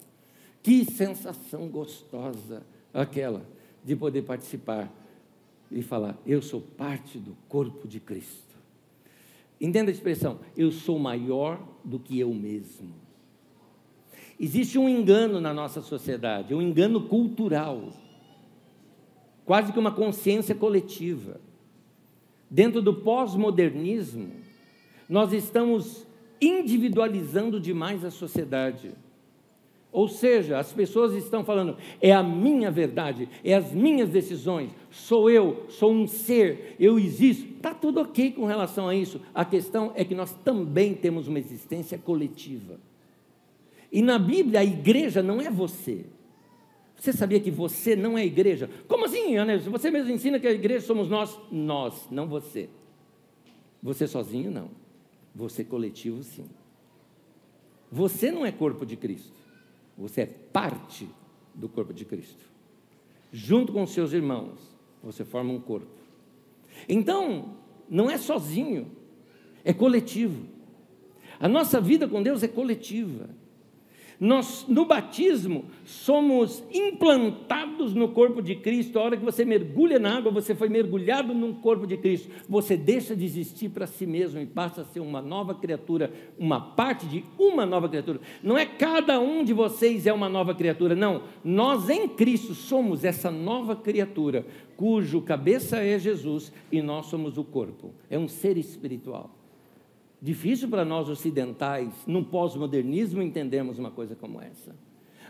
Que 0.63 0.85
sensação 0.85 1.67
gostosa 1.69 2.63
aquela 2.93 3.45
de 3.83 3.95
poder 3.95 4.23
participar 4.23 4.91
e 5.71 5.81
falar: 5.81 6.17
Eu 6.25 6.41
sou 6.41 6.61
parte 6.61 7.17
do 7.17 7.35
corpo 7.47 7.87
de 7.87 7.99
Cristo. 7.99 8.55
Entenda 9.59 9.91
a 9.91 9.93
expressão: 9.93 10.39
Eu 10.57 10.71
sou 10.71 10.99
maior 10.99 11.63
do 11.83 11.99
que 11.99 12.19
eu 12.19 12.33
mesmo. 12.33 12.93
Existe 14.43 14.79
um 14.79 14.89
engano 14.89 15.39
na 15.39 15.53
nossa 15.53 15.83
sociedade, 15.83 16.55
um 16.55 16.63
engano 16.63 17.01
cultural, 17.01 17.93
quase 19.45 19.71
que 19.71 19.77
uma 19.77 19.91
consciência 19.91 20.55
coletiva. 20.55 21.39
Dentro 22.49 22.81
do 22.81 22.91
pós-modernismo, 22.91 24.31
nós 25.07 25.31
estamos 25.31 26.07
individualizando 26.41 27.59
demais 27.59 28.03
a 28.03 28.09
sociedade. 28.09 28.93
Ou 29.91 30.07
seja, 30.07 30.57
as 30.57 30.73
pessoas 30.73 31.13
estão 31.13 31.43
falando, 31.43 31.77
é 32.01 32.11
a 32.11 32.23
minha 32.23 32.71
verdade, 32.71 33.29
é 33.43 33.53
as 33.53 33.71
minhas 33.71 34.09
decisões, 34.09 34.71
sou 34.89 35.29
eu, 35.29 35.67
sou 35.69 35.93
um 35.93 36.07
ser, 36.07 36.75
eu 36.79 36.97
existo. 36.97 37.47
Está 37.57 37.75
tudo 37.75 38.01
ok 38.01 38.31
com 38.31 38.45
relação 38.47 38.87
a 38.87 38.95
isso. 38.95 39.21
A 39.35 39.45
questão 39.45 39.91
é 39.93 40.03
que 40.03 40.15
nós 40.15 40.33
também 40.43 40.95
temos 40.95 41.27
uma 41.27 41.37
existência 41.37 41.99
coletiva. 41.99 42.79
E 43.91 44.01
na 44.01 44.17
Bíblia, 44.17 44.61
a 44.61 44.65
igreja 44.65 45.21
não 45.21 45.41
é 45.41 45.49
você. 45.49 46.05
Você 46.95 47.11
sabia 47.11 47.39
que 47.39 47.49
você 47.49 47.95
não 47.95 48.17
é 48.17 48.25
igreja? 48.25 48.69
Como 48.87 49.05
assim, 49.05 49.35
Anésio? 49.37 49.71
Você 49.71 49.89
mesmo 49.89 50.11
ensina 50.11 50.39
que 50.39 50.47
a 50.47 50.51
igreja 50.51 50.85
somos 50.85 51.09
nós? 51.09 51.37
Nós, 51.51 52.07
não 52.11 52.27
você. 52.27 52.69
Você 53.81 54.07
sozinho, 54.07 54.51
não. 54.51 54.69
Você 55.33 55.63
coletivo, 55.63 56.21
sim. 56.23 56.45
Você 57.91 58.31
não 58.31 58.45
é 58.45 58.51
corpo 58.51 58.85
de 58.85 58.95
Cristo. 58.95 59.33
Você 59.97 60.21
é 60.21 60.25
parte 60.25 61.09
do 61.53 61.67
corpo 61.67 61.93
de 61.93 62.05
Cristo. 62.05 62.45
Junto 63.31 63.73
com 63.73 63.85
seus 63.87 64.13
irmãos, 64.13 64.59
você 65.03 65.25
forma 65.25 65.51
um 65.51 65.59
corpo. 65.59 65.87
Então, 66.87 67.55
não 67.89 68.09
é 68.09 68.17
sozinho, 68.17 68.91
é 69.63 69.73
coletivo. 69.73 70.45
A 71.39 71.47
nossa 71.47 71.81
vida 71.81 72.07
com 72.07 72.21
Deus 72.21 72.43
é 72.43 72.47
coletiva. 72.47 73.40
Nós, 74.21 74.67
no 74.67 74.85
batismo, 74.85 75.65
somos 75.83 76.63
implantados 76.71 77.95
no 77.95 78.09
corpo 78.09 78.39
de 78.39 78.53
Cristo. 78.53 78.99
A 78.99 79.01
hora 79.01 79.17
que 79.17 79.25
você 79.25 79.43
mergulha 79.43 79.97
na 79.97 80.15
água, 80.15 80.31
você 80.31 80.53
foi 80.53 80.69
mergulhado 80.69 81.33
no 81.33 81.55
corpo 81.55 81.87
de 81.87 81.97
Cristo. 81.97 82.29
Você 82.47 82.77
deixa 82.77 83.15
de 83.15 83.25
existir 83.25 83.69
para 83.69 83.87
si 83.87 84.05
mesmo 84.05 84.39
e 84.39 84.45
passa 84.45 84.81
a 84.81 84.85
ser 84.85 84.99
uma 84.99 85.23
nova 85.23 85.55
criatura, 85.55 86.13
uma 86.37 86.61
parte 86.61 87.07
de 87.07 87.25
uma 87.39 87.65
nova 87.65 87.89
criatura. 87.89 88.21
Não 88.43 88.55
é 88.55 88.63
cada 88.63 89.19
um 89.19 89.43
de 89.43 89.53
vocês 89.53 90.05
é 90.05 90.13
uma 90.13 90.29
nova 90.29 90.53
criatura, 90.53 90.95
não. 90.95 91.23
Nós 91.43 91.89
em 91.89 92.07
Cristo 92.07 92.53
somos 92.53 93.03
essa 93.03 93.31
nova 93.31 93.75
criatura, 93.75 94.45
cujo 94.77 95.19
cabeça 95.23 95.77
é 95.77 95.97
Jesus 95.97 96.53
e 96.71 96.79
nós 96.79 97.07
somos 97.07 97.39
o 97.39 97.43
corpo. 97.43 97.91
É 98.07 98.19
um 98.19 98.27
ser 98.27 98.55
espiritual. 98.55 99.40
Difícil 100.21 100.69
para 100.69 100.85
nós 100.85 101.09
ocidentais, 101.09 101.91
no 102.05 102.23
pós-modernismo, 102.23 103.23
entendermos 103.23 103.79
uma 103.79 103.89
coisa 103.89 104.15
como 104.15 104.39
essa. 104.39 104.75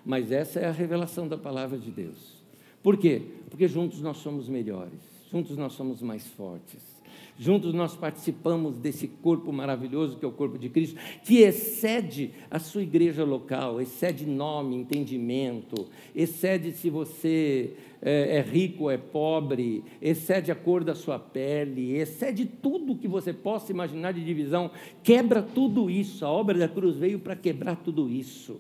Mas 0.06 0.32
essa 0.32 0.60
é 0.60 0.68
a 0.68 0.72
revelação 0.72 1.28
da 1.28 1.38
palavra 1.38 1.78
de 1.78 1.90
Deus. 1.90 2.44
Por 2.84 2.98
quê? 2.98 3.22
Porque 3.50 3.68
juntos 3.68 4.02
nós 4.02 4.18
somos 4.18 4.50
melhores, 4.50 5.00
juntos 5.32 5.56
nós 5.56 5.74
somos 5.74 6.02
mais 6.02 6.28
fortes. 6.28 7.02
Juntos 7.40 7.74
nós 7.74 7.96
participamos 7.96 8.78
desse 8.78 9.08
corpo 9.08 9.52
maravilhoso 9.52 10.18
que 10.18 10.26
é 10.26 10.28
o 10.28 10.32
corpo 10.32 10.60
de 10.60 10.70
Cristo, 10.70 11.00
que 11.24 11.40
excede 11.40 12.32
a 12.52 12.60
sua 12.60 12.84
igreja 12.84 13.24
local, 13.24 13.82
excede 13.82 14.26
nome, 14.26 14.76
entendimento, 14.76 15.88
excede 16.14 16.72
se 16.74 16.90
você 16.90 17.74
é, 18.02 18.38
é 18.38 18.42
rico 18.42 18.84
ou 18.84 18.92
é 18.92 18.98
pobre, 18.98 19.84
excede 20.02 20.52
a 20.52 20.56
cor 20.56 20.84
da 20.84 20.94
sua 20.94 21.18
pele, 21.18 21.96
excede 21.96 22.46
tudo 22.46 22.98
que 22.98 23.08
você 23.08 23.34
possa 23.34 23.72
imaginar 23.72 24.12
de 24.12 24.24
divisão, 24.24 24.70
quebra 25.02 25.42
tudo 25.42 25.90
isso. 25.90 26.26
A 26.26 26.30
obra 26.30 26.58
da 26.58 26.68
cruz 26.68 26.98
veio 26.98 27.20
para 27.20 27.36
quebrar 27.36 27.78
tudo 27.78 28.10
isso. 28.10 28.60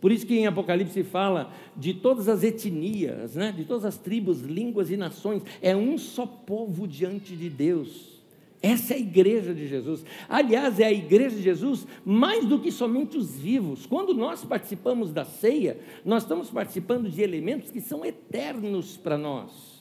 Por 0.00 0.12
isso 0.12 0.26
que 0.26 0.38
em 0.38 0.46
Apocalipse 0.46 1.02
fala 1.02 1.52
de 1.76 1.94
todas 1.94 2.28
as 2.28 2.42
etnias, 2.42 3.34
né? 3.34 3.52
de 3.52 3.64
todas 3.64 3.84
as 3.84 3.96
tribos, 3.96 4.42
línguas 4.42 4.90
e 4.90 4.96
nações, 4.96 5.42
é 5.62 5.74
um 5.74 5.96
só 5.96 6.26
povo 6.26 6.86
diante 6.86 7.34
de 7.34 7.48
Deus. 7.48 8.16
Essa 8.62 8.94
é 8.94 8.96
a 8.96 9.00
igreja 9.00 9.54
de 9.54 9.68
Jesus. 9.68 10.04
Aliás, 10.28 10.80
é 10.80 10.84
a 10.86 10.92
igreja 10.92 11.36
de 11.36 11.42
Jesus 11.42 11.86
mais 12.04 12.44
do 12.44 12.58
que 12.58 12.72
somente 12.72 13.16
os 13.16 13.36
vivos. 13.36 13.86
Quando 13.86 14.14
nós 14.14 14.44
participamos 14.44 15.12
da 15.12 15.24
ceia, 15.24 15.78
nós 16.04 16.22
estamos 16.22 16.50
participando 16.50 17.10
de 17.10 17.22
elementos 17.22 17.70
que 17.70 17.80
são 17.80 18.04
eternos 18.04 18.96
para 18.96 19.16
nós. 19.16 19.75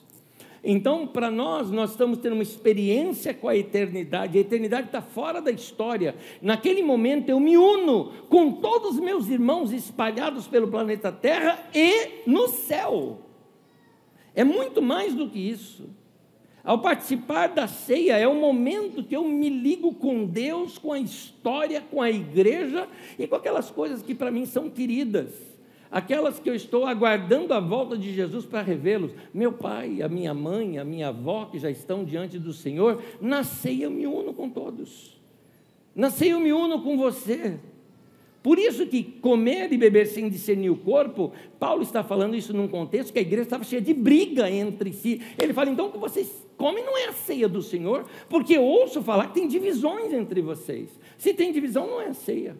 Então, 0.68 1.06
para 1.06 1.30
nós, 1.30 1.70
nós 1.70 1.92
estamos 1.92 2.18
tendo 2.18 2.34
uma 2.34 2.42
experiência 2.42 3.36
com 3.36 3.48
a 3.48 3.56
eternidade. 3.56 4.36
A 4.36 4.42
eternidade 4.42 4.88
está 4.88 5.00
fora 5.00 5.40
da 5.40 5.52
história. 5.52 6.16
Naquele 6.42 6.82
momento, 6.82 7.30
eu 7.30 7.40
me 7.40 7.56
uno 7.56 8.12
com 8.30 8.52
todos 8.54 8.96
os 8.96 9.00
meus 9.00 9.30
irmãos 9.30 9.72
espalhados 9.72 10.48
pelo 10.48 10.68
planeta 10.68 11.12
Terra 11.12 11.70
e 11.72 12.24
no 12.26 12.48
céu. 12.48 13.20
É 14.34 14.44
muito 14.44 14.82
mais 14.82 15.14
do 15.14 15.30
que 15.30 15.38
isso. 15.38 15.88
Ao 16.64 16.80
participar 16.80 17.50
da 17.50 17.68
ceia, 17.68 18.18
é 18.18 18.28
o 18.28 18.34
momento 18.34 19.04
que 19.04 19.16
eu 19.16 19.24
me 19.24 19.50
ligo 19.50 19.94
com 19.94 20.26
Deus, 20.26 20.80
com 20.80 20.92
a 20.92 21.00
história, 21.00 21.80
com 21.80 22.02
a 22.02 22.10
igreja 22.10 22.88
e 23.20 23.28
com 23.28 23.36
aquelas 23.36 23.70
coisas 23.70 24.02
que 24.02 24.16
para 24.16 24.32
mim 24.32 24.48
são 24.48 24.68
queridas 24.68 25.55
aquelas 25.96 26.40
que 26.40 26.50
eu 26.50 26.54
estou 26.54 26.86
aguardando 26.86 27.54
a 27.54 27.60
volta 27.62 27.98
de 27.98 28.14
Jesus 28.14 28.46
para 28.46 28.62
revê-los. 28.62 29.14
Meu 29.34 29.54
pai, 29.54 30.02
a 30.02 30.10
minha 30.10 30.34
mãe, 30.34 30.78
a 30.78 30.84
minha 30.84 31.08
avó, 31.08 31.46
que 31.46 31.58
já 31.58 31.72
estão 31.72 32.04
diante 32.04 32.38
do 32.38 32.52
Senhor, 32.52 33.02
na 33.22 33.46
ceia 33.46 33.86
eu 33.86 33.92
me 33.92 34.06
uno 34.06 34.34
com 34.34 34.50
todos. 34.50 35.18
Na 35.96 36.10
ceia 36.10 36.32
eu 36.32 36.42
me 36.42 36.52
uno 36.52 36.82
com 36.82 36.98
você. 36.98 37.58
Por 38.44 38.60
isso 38.60 38.86
que 38.88 39.04
comer 39.04 39.72
e 39.72 39.78
beber 39.78 40.08
sem 40.08 40.28
discernir 40.28 40.70
o 40.70 40.76
corpo, 40.76 41.32
Paulo 41.58 41.82
está 41.82 42.04
falando 42.04 42.36
isso 42.36 42.54
num 42.54 42.68
contexto 42.68 43.14
que 43.14 43.20
a 43.20 43.22
igreja 43.22 43.44
estava 43.44 43.64
cheia 43.64 43.82
de 43.82 43.94
briga 43.94 44.52
entre 44.52 44.92
si. 44.92 45.22
Ele 45.42 45.54
fala, 45.54 45.70
então, 45.70 45.90
que 45.90 45.98
vocês 45.98 46.46
comem 46.58 46.84
não 46.84 46.98
é 46.98 47.08
a 47.08 47.14
ceia 47.14 47.48
do 47.48 47.62
Senhor, 47.62 48.04
porque 48.28 48.58
eu 48.58 48.64
ouço 48.64 49.02
falar 49.02 49.30
que 49.30 49.36
tem 49.36 49.48
divisões 49.48 50.12
entre 50.12 50.42
vocês. 50.42 50.90
Se 51.18 51.34
tem 51.34 51.54
divisão, 51.54 51.88
não 51.88 52.02
é 52.02 52.08
a 52.08 52.14
ceia. 52.14 52.58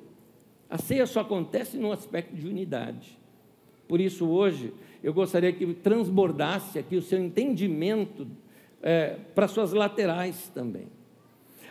A 0.70 0.78
ceia 0.78 1.06
só 1.06 1.20
acontece 1.20 1.76
no 1.76 1.92
aspecto 1.92 2.34
de 2.34 2.48
unidade. 2.48 3.25
Por 3.88 4.02
isso, 4.02 4.28
hoje, 4.28 4.74
eu 5.04 5.14
gostaria 5.14 5.54
que 5.54 5.74
transbordasse 5.74 6.80
aqui 6.80 6.96
o 6.96 7.02
seu 7.02 7.20
entendimento 7.20 8.28
é, 8.82 9.18
para 9.34 9.48
suas 9.48 9.72
laterais 9.72 10.50
também. 10.54 10.88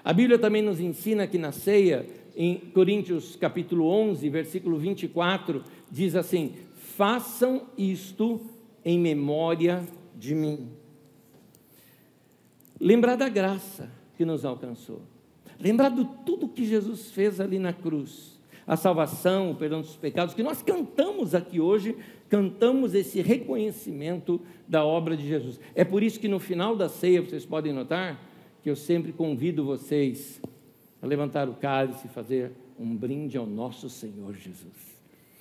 A 0.05 0.13
Bíblia 0.13 0.39
também 0.39 0.63
nos 0.63 0.81
ensina 0.81 1.27
que 1.27 1.39
na 1.39 1.51
ceia, 1.51 2.07
em 2.37 2.57
Coríntios 2.57 3.37
capítulo 3.37 3.87
11, 3.87 4.29
versículo 4.29 4.79
24, 4.79 5.65
diz 5.91 6.15
assim: 6.15 6.53
Façam 6.75 7.67
isto 7.77 8.41
em 8.85 8.99
memória 8.99 9.83
de 10.15 10.35
mim. 10.35 10.69
Lembrar 12.79 13.17
da 13.17 13.29
graça 13.29 13.91
que 14.17 14.25
nos 14.25 14.45
alcançou. 14.45 15.03
Lembrar 15.59 15.89
de 15.89 16.07
tudo 16.27 16.49
que 16.49 16.65
Jesus 16.65 17.11
fez 17.11 17.41
ali 17.41 17.59
na 17.59 17.73
cruz 17.73 18.34
a 18.67 18.77
salvação, 18.77 19.51
o 19.51 19.55
perdão 19.55 19.81
dos 19.81 19.97
pecados, 19.97 20.35
que 20.35 20.43
nós 20.43 20.63
cantamos 20.63 21.35
aqui 21.35 21.61
hoje, 21.61 21.97
cantamos 22.29 22.95
esse 22.95 23.21
reconhecimento 23.21 24.41
da 24.67 24.85
obra 24.85 25.17
de 25.17 25.27
Jesus. 25.27 25.61
É 25.75 25.85
por 25.85 26.03
isso 26.03 26.19
que 26.19 26.29
no 26.29 26.39
final 26.39 26.75
da 26.75 26.89
ceia, 26.89 27.23
vocês 27.23 27.45
podem 27.45 27.73
notar, 27.73 28.21
que 28.63 28.71
eu 28.71 28.77
sempre 28.77 29.13
convido 29.13 29.65
vocês 29.65 30.41
a 31.03 31.07
levantar 31.07 31.49
o 31.49 31.55
cálice 31.55 32.07
e 32.07 32.11
fazer 32.11 32.53
um 32.79 32.97
brinde 32.97 33.37
ao 33.37 33.47
nosso 33.47 33.91
Senhor 33.91 34.35
Jesus. 34.35 34.95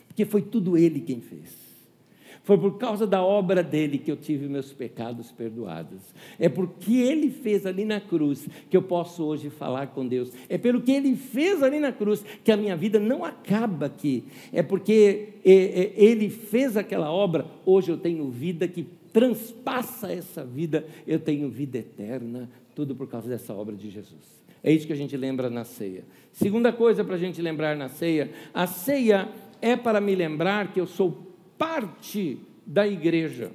Porque 0.07 0.25
foi 0.25 0.41
tudo 0.41 0.77
Ele 0.77 0.99
quem 0.99 1.21
fez. 1.21 1.72
Foi 2.43 2.57
por 2.57 2.77
causa 2.77 3.05
da 3.05 3.23
obra 3.23 3.61
dele 3.61 3.97
que 3.97 4.11
eu 4.11 4.17
tive 4.17 4.47
meus 4.47 4.73
pecados 4.73 5.31
perdoados. 5.31 6.01
É 6.39 6.49
porque 6.49 6.93
ele 6.93 7.29
fez 7.29 7.65
ali 7.65 7.85
na 7.85 7.99
cruz 7.99 8.47
que 8.69 8.75
eu 8.75 8.81
posso 8.81 9.23
hoje 9.23 9.49
falar 9.49 9.87
com 9.87 10.07
Deus. 10.07 10.31
É 10.49 10.57
pelo 10.57 10.81
que 10.81 10.91
ele 10.91 11.15
fez 11.15 11.61
ali 11.61 11.79
na 11.79 11.91
cruz 11.91 12.23
que 12.43 12.51
a 12.51 12.57
minha 12.57 12.75
vida 12.75 12.99
não 12.99 13.23
acaba 13.23 13.85
aqui. 13.85 14.23
É 14.51 14.63
porque 14.63 15.29
é, 15.45 15.53
é, 15.53 15.93
ele 15.95 16.29
fez 16.29 16.75
aquela 16.75 17.11
obra, 17.11 17.45
hoje 17.65 17.91
eu 17.91 17.97
tenho 17.97 18.29
vida 18.29 18.67
que 18.67 18.87
transpassa 19.13 20.11
essa 20.11 20.43
vida, 20.43 20.85
eu 21.05 21.19
tenho 21.19 21.47
vida 21.47 21.77
eterna, 21.77 22.49
tudo 22.75 22.95
por 22.95 23.07
causa 23.07 23.29
dessa 23.29 23.53
obra 23.53 23.75
de 23.75 23.89
Jesus. 23.89 24.43
É 24.63 24.71
isso 24.71 24.87
que 24.87 24.93
a 24.93 24.97
gente 24.97 25.15
lembra 25.17 25.49
na 25.49 25.63
ceia. 25.65 26.03
Segunda 26.31 26.71
coisa 26.71 27.03
para 27.03 27.15
a 27.15 27.19
gente 27.19 27.41
lembrar 27.41 27.75
na 27.75 27.89
ceia: 27.89 28.31
a 28.53 28.65
ceia 28.65 29.29
é 29.61 29.75
para 29.75 29.99
me 29.99 30.15
lembrar 30.15 30.71
que 30.73 30.79
eu 30.79 30.87
sou 30.87 31.32
parte 31.57 32.39
da 32.65 32.87
igreja. 32.87 33.51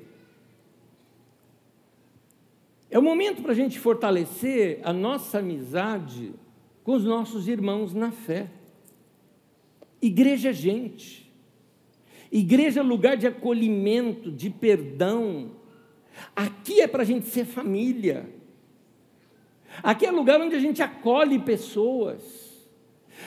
É 2.90 2.99
o 2.99 3.02
momento 3.02 3.43
para 3.43 3.52
a 3.52 3.55
gente 3.55 3.78
fortalecer 3.78 4.81
a 4.83 4.93
nossa 4.93 5.38
amizade 5.38 6.33
com 6.83 6.93
os 6.93 7.05
nossos 7.05 7.47
irmãos 7.49 7.93
na 7.93 8.11
fé. 8.11 8.49
Igreja 10.00 10.50
é 10.50 10.52
gente. 10.52 11.31
Igreja 12.31 12.81
é 12.81 12.83
lugar 12.83 13.17
de 13.17 13.26
acolhimento, 13.26 14.31
de 14.31 14.49
perdão. 14.49 15.52
Aqui 16.35 16.81
é 16.81 16.87
para 16.87 17.02
a 17.02 17.07
gente 17.07 17.26
ser 17.26 17.45
família. 17.45 18.28
Aqui 19.83 20.07
é 20.07 20.11
lugar 20.11 20.40
onde 20.40 20.55
a 20.55 20.61
gente 20.61 20.83
acolhe 20.83 21.38
pessoas. 21.38 22.38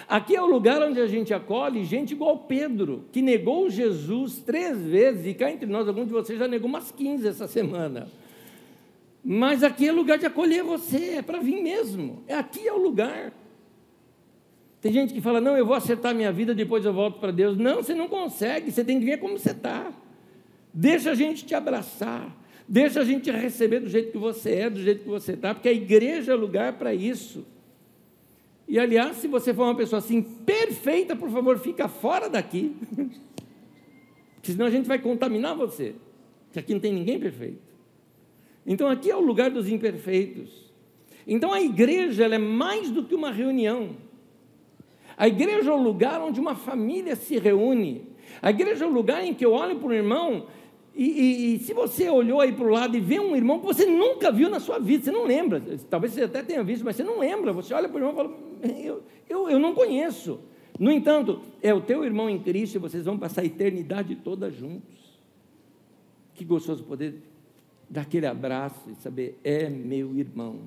Aqui 0.08 0.36
é 0.36 0.42
o 0.42 0.46
lugar 0.46 0.82
onde 0.82 1.00
a 1.00 1.08
gente 1.08 1.34
acolhe 1.34 1.84
gente 1.84 2.12
igual 2.12 2.38
Pedro, 2.40 3.06
que 3.12 3.22
negou 3.22 3.70
Jesus 3.70 4.40
três 4.40 4.82
vezes, 4.82 5.26
e 5.26 5.34
cá 5.34 5.52
entre 5.52 5.66
nós, 5.66 5.88
alguns 5.88 6.08
de 6.08 6.14
vocês 6.14 6.40
já 6.40 6.48
negou 6.48 6.70
umas 6.70 6.92
15 6.92 7.28
essa 7.28 7.48
semana. 7.48 8.08
Mas 9.24 9.64
aqui 9.64 9.88
é 9.88 9.92
lugar 9.92 10.18
de 10.18 10.26
acolher 10.26 10.64
você, 10.64 11.16
é 11.18 11.22
para 11.22 11.40
vir 11.40 11.62
mesmo. 11.62 12.24
É 12.28 12.36
aqui 12.36 12.68
é 12.68 12.74
o 12.74 12.78
lugar. 12.78 13.32
Tem 14.82 14.92
gente 14.92 15.14
que 15.14 15.22
fala: 15.22 15.40
"Não, 15.40 15.56
eu 15.56 15.66
vou 15.66 15.76
acertar 15.76 16.16
minha 16.16 16.32
vida, 16.32 16.56
depois 16.56 16.84
eu 16.84 16.94
volto 16.94 17.20
para 17.20 17.32
Deus". 17.32 17.56
Não, 17.56 17.78
você 17.84 17.94
não 17.94 18.08
consegue, 18.08 18.72
você 18.72 18.84
tem 18.84 19.00
que 19.00 19.06
ver 19.06 19.18
como 19.18 19.38
você 19.38 19.52
está. 19.52 19.94
Deixa 20.74 21.12
a 21.12 21.16
gente 21.16 21.46
te 21.46 21.54
abraçar. 21.54 22.36
Deixa 22.68 23.02
a 23.02 23.04
gente 23.04 23.30
receber 23.30 23.82
do 23.82 23.90
jeito 23.90 24.12
que 24.12 24.18
você 24.18 24.52
é, 24.54 24.70
do 24.70 24.82
jeito 24.82 25.04
que 25.04 25.10
você 25.10 25.34
está, 25.34 25.54
porque 25.54 25.68
a 25.68 25.74
igreja 25.74 26.32
é 26.32 26.36
lugar 26.36 26.74
para 26.74 26.94
isso. 26.94 27.46
E 28.72 28.80
aliás, 28.80 29.18
se 29.18 29.28
você 29.28 29.54
for 29.54 29.64
uma 29.64 29.76
pessoa 29.76 30.00
assim 30.00 30.22
perfeita, 30.22 31.14
por 31.14 31.30
favor, 31.30 31.60
fica 31.60 31.90
fora 31.90 32.30
daqui. 32.30 32.74
Porque 34.36 34.54
senão 34.54 34.66
a 34.66 34.70
gente 34.70 34.88
vai 34.88 34.98
contaminar 34.98 35.58
você. 35.58 35.94
Que 36.54 36.60
aqui 36.60 36.72
não 36.74 36.80
tem 36.80 36.94
ninguém 36.94 37.20
perfeito. 37.20 37.60
Então 38.66 38.88
aqui 38.88 39.12
é 39.12 39.16
o 39.16 39.20
lugar 39.20 39.52
dos 39.52 39.68
imperfeitos. 39.68 40.72
Então 41.28 41.52
a 41.52 41.60
igreja 41.60 42.24
é 42.24 42.38
mais 42.38 42.90
do 42.90 43.04
que 43.04 43.14
uma 43.14 43.30
reunião. 43.30 43.90
A 45.18 45.28
igreja 45.28 45.70
é 45.70 45.74
o 45.74 45.84
lugar 45.84 46.22
onde 46.22 46.40
uma 46.40 46.56
família 46.56 47.18
se 47.18 47.38
reúne. 47.38 48.08
A 48.42 48.52
igreja 48.52 48.86
é 48.86 48.88
o 48.88 48.92
lugar 48.92 49.22
em 49.22 49.34
que 49.34 49.46
eu 49.46 49.52
olho 49.52 49.80
para 49.80 49.90
o 49.90 49.94
irmão 49.94 50.48
E, 50.96 51.04
e, 51.04 51.56
e, 51.56 51.60
se 51.60 51.74
você 51.74 52.10
olhou 52.10 52.40
aí 52.40 52.54
para 52.54 52.66
o 52.66 52.70
lado 52.70 52.96
e 52.96 53.02
vê 53.02 53.20
um 53.20 53.36
irmão 53.36 53.60
que 53.60 53.66
você 53.66 53.86
nunca 53.86 54.32
viu 54.32 54.50
na 54.50 54.62
sua 54.62 54.80
vida, 54.80 55.04
você 55.04 55.12
não 55.12 55.26
lembra, 55.26 55.62
talvez 55.90 56.14
você 56.14 56.24
até 56.24 56.42
tenha 56.42 56.64
visto, 56.64 56.86
mas 56.86 56.96
você 56.96 57.04
não 57.04 57.20
lembra, 57.20 57.52
você 57.54 57.74
olha 57.74 57.88
para 57.88 57.96
o 57.96 58.00
irmão 58.00 58.14
e 58.14 58.16
fala, 58.16 58.51
eu, 58.62 59.04
eu, 59.30 59.50
eu 59.50 59.60
não 59.60 59.74
conheço. 59.74 60.40
No 60.80 60.92
entanto, 60.92 61.42
é 61.62 61.74
o 61.74 61.82
teu 61.82 62.04
irmão 62.04 62.30
em 62.30 62.40
Cristo 62.40 62.76
e 62.76 62.80
vocês 62.80 63.06
vão 63.06 63.18
passar 63.18 63.42
a 63.42 63.46
eternidade 63.46 64.16
toda 64.16 64.50
juntos. 64.50 65.20
Que 66.34 66.46
gostoso 66.46 66.84
poder 66.84 67.22
dar 67.90 68.02
aquele 68.02 68.26
abraço 68.26 68.90
e 68.90 68.96
saber, 68.96 69.38
é 69.44 69.70
meu 69.70 70.16
irmão, 70.16 70.62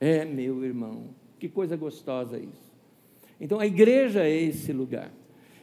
é 0.00 0.24
meu 0.24 0.64
irmão. 0.64 1.08
Que 1.38 1.48
coisa 1.48 1.76
gostosa 1.76 2.38
isso. 2.38 2.72
Então 3.40 3.58
a 3.58 3.66
igreja 3.66 4.22
é 4.24 4.30
esse 4.30 4.72
lugar. 4.72 5.12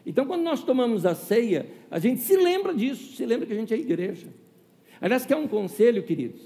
Então, 0.06 0.26
quando 0.26 0.42
nós 0.42 0.64
tomamos 0.64 1.06
a 1.06 1.14
ceia, 1.14 1.68
a 1.92 2.00
gente 2.00 2.22
se 2.22 2.36
lembra 2.36 2.74
disso, 2.74 3.16
se 3.16 3.26
lembra 3.26 3.46
que 3.46 3.54
a 3.54 3.56
gente 3.56 3.74
é 3.74 3.78
igreja. 3.78 4.28
Aliás, 5.00 5.26
quer 5.26 5.36
um 5.36 5.48
conselho, 5.48 6.04
queridos? 6.04 6.42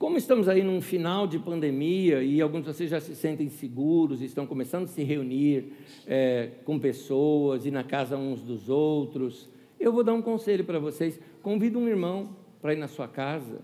Como 0.00 0.16
estamos 0.16 0.48
aí 0.48 0.62
num 0.62 0.80
final 0.80 1.26
de 1.26 1.38
pandemia 1.38 2.22
e 2.22 2.40
alguns 2.40 2.62
de 2.62 2.68
vocês 2.68 2.88
já 2.88 3.02
se 3.02 3.14
sentem 3.14 3.50
seguros, 3.50 4.22
estão 4.22 4.46
começando 4.46 4.84
a 4.84 4.86
se 4.86 5.02
reunir 5.04 5.74
é, 6.06 6.52
com 6.64 6.78
pessoas 6.78 7.66
e 7.66 7.70
na 7.70 7.84
casa 7.84 8.16
uns 8.16 8.40
dos 8.40 8.70
outros, 8.70 9.46
eu 9.78 9.92
vou 9.92 10.02
dar 10.02 10.14
um 10.14 10.22
conselho 10.22 10.64
para 10.64 10.78
vocês. 10.78 11.20
Convida 11.42 11.78
um 11.78 11.86
irmão 11.86 12.30
para 12.62 12.72
ir 12.72 12.78
na 12.78 12.88
sua 12.88 13.06
casa. 13.06 13.60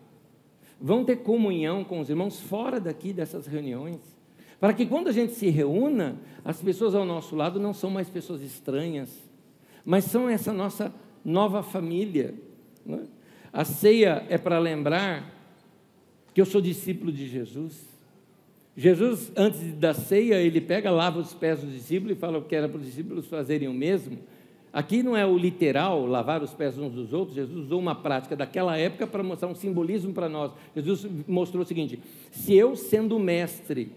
Vão 0.78 1.06
ter 1.06 1.16
comunhão 1.16 1.82
com 1.82 2.00
os 2.00 2.10
irmãos 2.10 2.38
fora 2.38 2.78
daqui 2.78 3.14
dessas 3.14 3.46
reuniões. 3.46 4.02
Para 4.60 4.74
que 4.74 4.84
quando 4.84 5.08
a 5.08 5.12
gente 5.12 5.32
se 5.32 5.48
reúna, 5.48 6.18
as 6.44 6.60
pessoas 6.60 6.94
ao 6.94 7.06
nosso 7.06 7.34
lado 7.34 7.58
não 7.58 7.72
são 7.72 7.88
mais 7.88 8.10
pessoas 8.10 8.42
estranhas, 8.42 9.08
mas 9.86 10.04
são 10.04 10.28
essa 10.28 10.52
nossa 10.52 10.92
nova 11.24 11.62
família. 11.62 12.34
Né? 12.84 13.06
A 13.50 13.64
ceia 13.64 14.26
é 14.28 14.36
para 14.36 14.58
lembrar 14.58 15.34
que 16.36 16.40
eu 16.42 16.44
sou 16.44 16.60
discípulo 16.60 17.10
de 17.10 17.26
Jesus. 17.26 17.88
Jesus, 18.76 19.32
antes 19.34 19.72
da 19.72 19.94
ceia, 19.94 20.34
ele 20.34 20.60
pega, 20.60 20.90
lava 20.90 21.18
os 21.18 21.32
pés 21.32 21.62
dos 21.62 21.72
discípulos 21.72 22.14
e 22.14 22.20
fala 22.20 22.42
que 22.42 22.54
era 22.54 22.68
para 22.68 22.76
os 22.76 22.84
discípulos 22.84 23.26
fazerem 23.26 23.68
o 23.68 23.72
mesmo. 23.72 24.18
Aqui 24.70 25.02
não 25.02 25.16
é 25.16 25.24
o 25.24 25.38
literal, 25.38 26.04
lavar 26.04 26.42
os 26.42 26.52
pés 26.52 26.76
uns 26.76 26.92
dos 26.92 27.14
outros, 27.14 27.36
Jesus 27.36 27.64
usou 27.64 27.80
uma 27.80 27.94
prática 27.94 28.36
daquela 28.36 28.76
época 28.76 29.06
para 29.06 29.22
mostrar 29.22 29.48
um 29.48 29.54
simbolismo 29.54 30.12
para 30.12 30.28
nós. 30.28 30.52
Jesus 30.74 31.10
mostrou 31.26 31.62
o 31.62 31.66
seguinte: 31.66 31.98
se 32.30 32.52
eu, 32.52 32.76
sendo 32.76 33.18
mestre, 33.18 33.92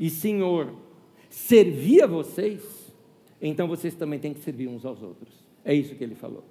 e 0.00 0.10
Senhor 0.10 0.74
servir 1.30 2.02
a 2.02 2.08
vocês, 2.08 2.92
então 3.40 3.68
vocês 3.68 3.94
também 3.94 4.18
têm 4.18 4.34
que 4.34 4.40
servir 4.40 4.66
uns 4.66 4.84
aos 4.84 5.00
outros. 5.00 5.32
É 5.64 5.72
isso 5.72 5.94
que 5.94 6.02
ele 6.02 6.16
falou. 6.16 6.42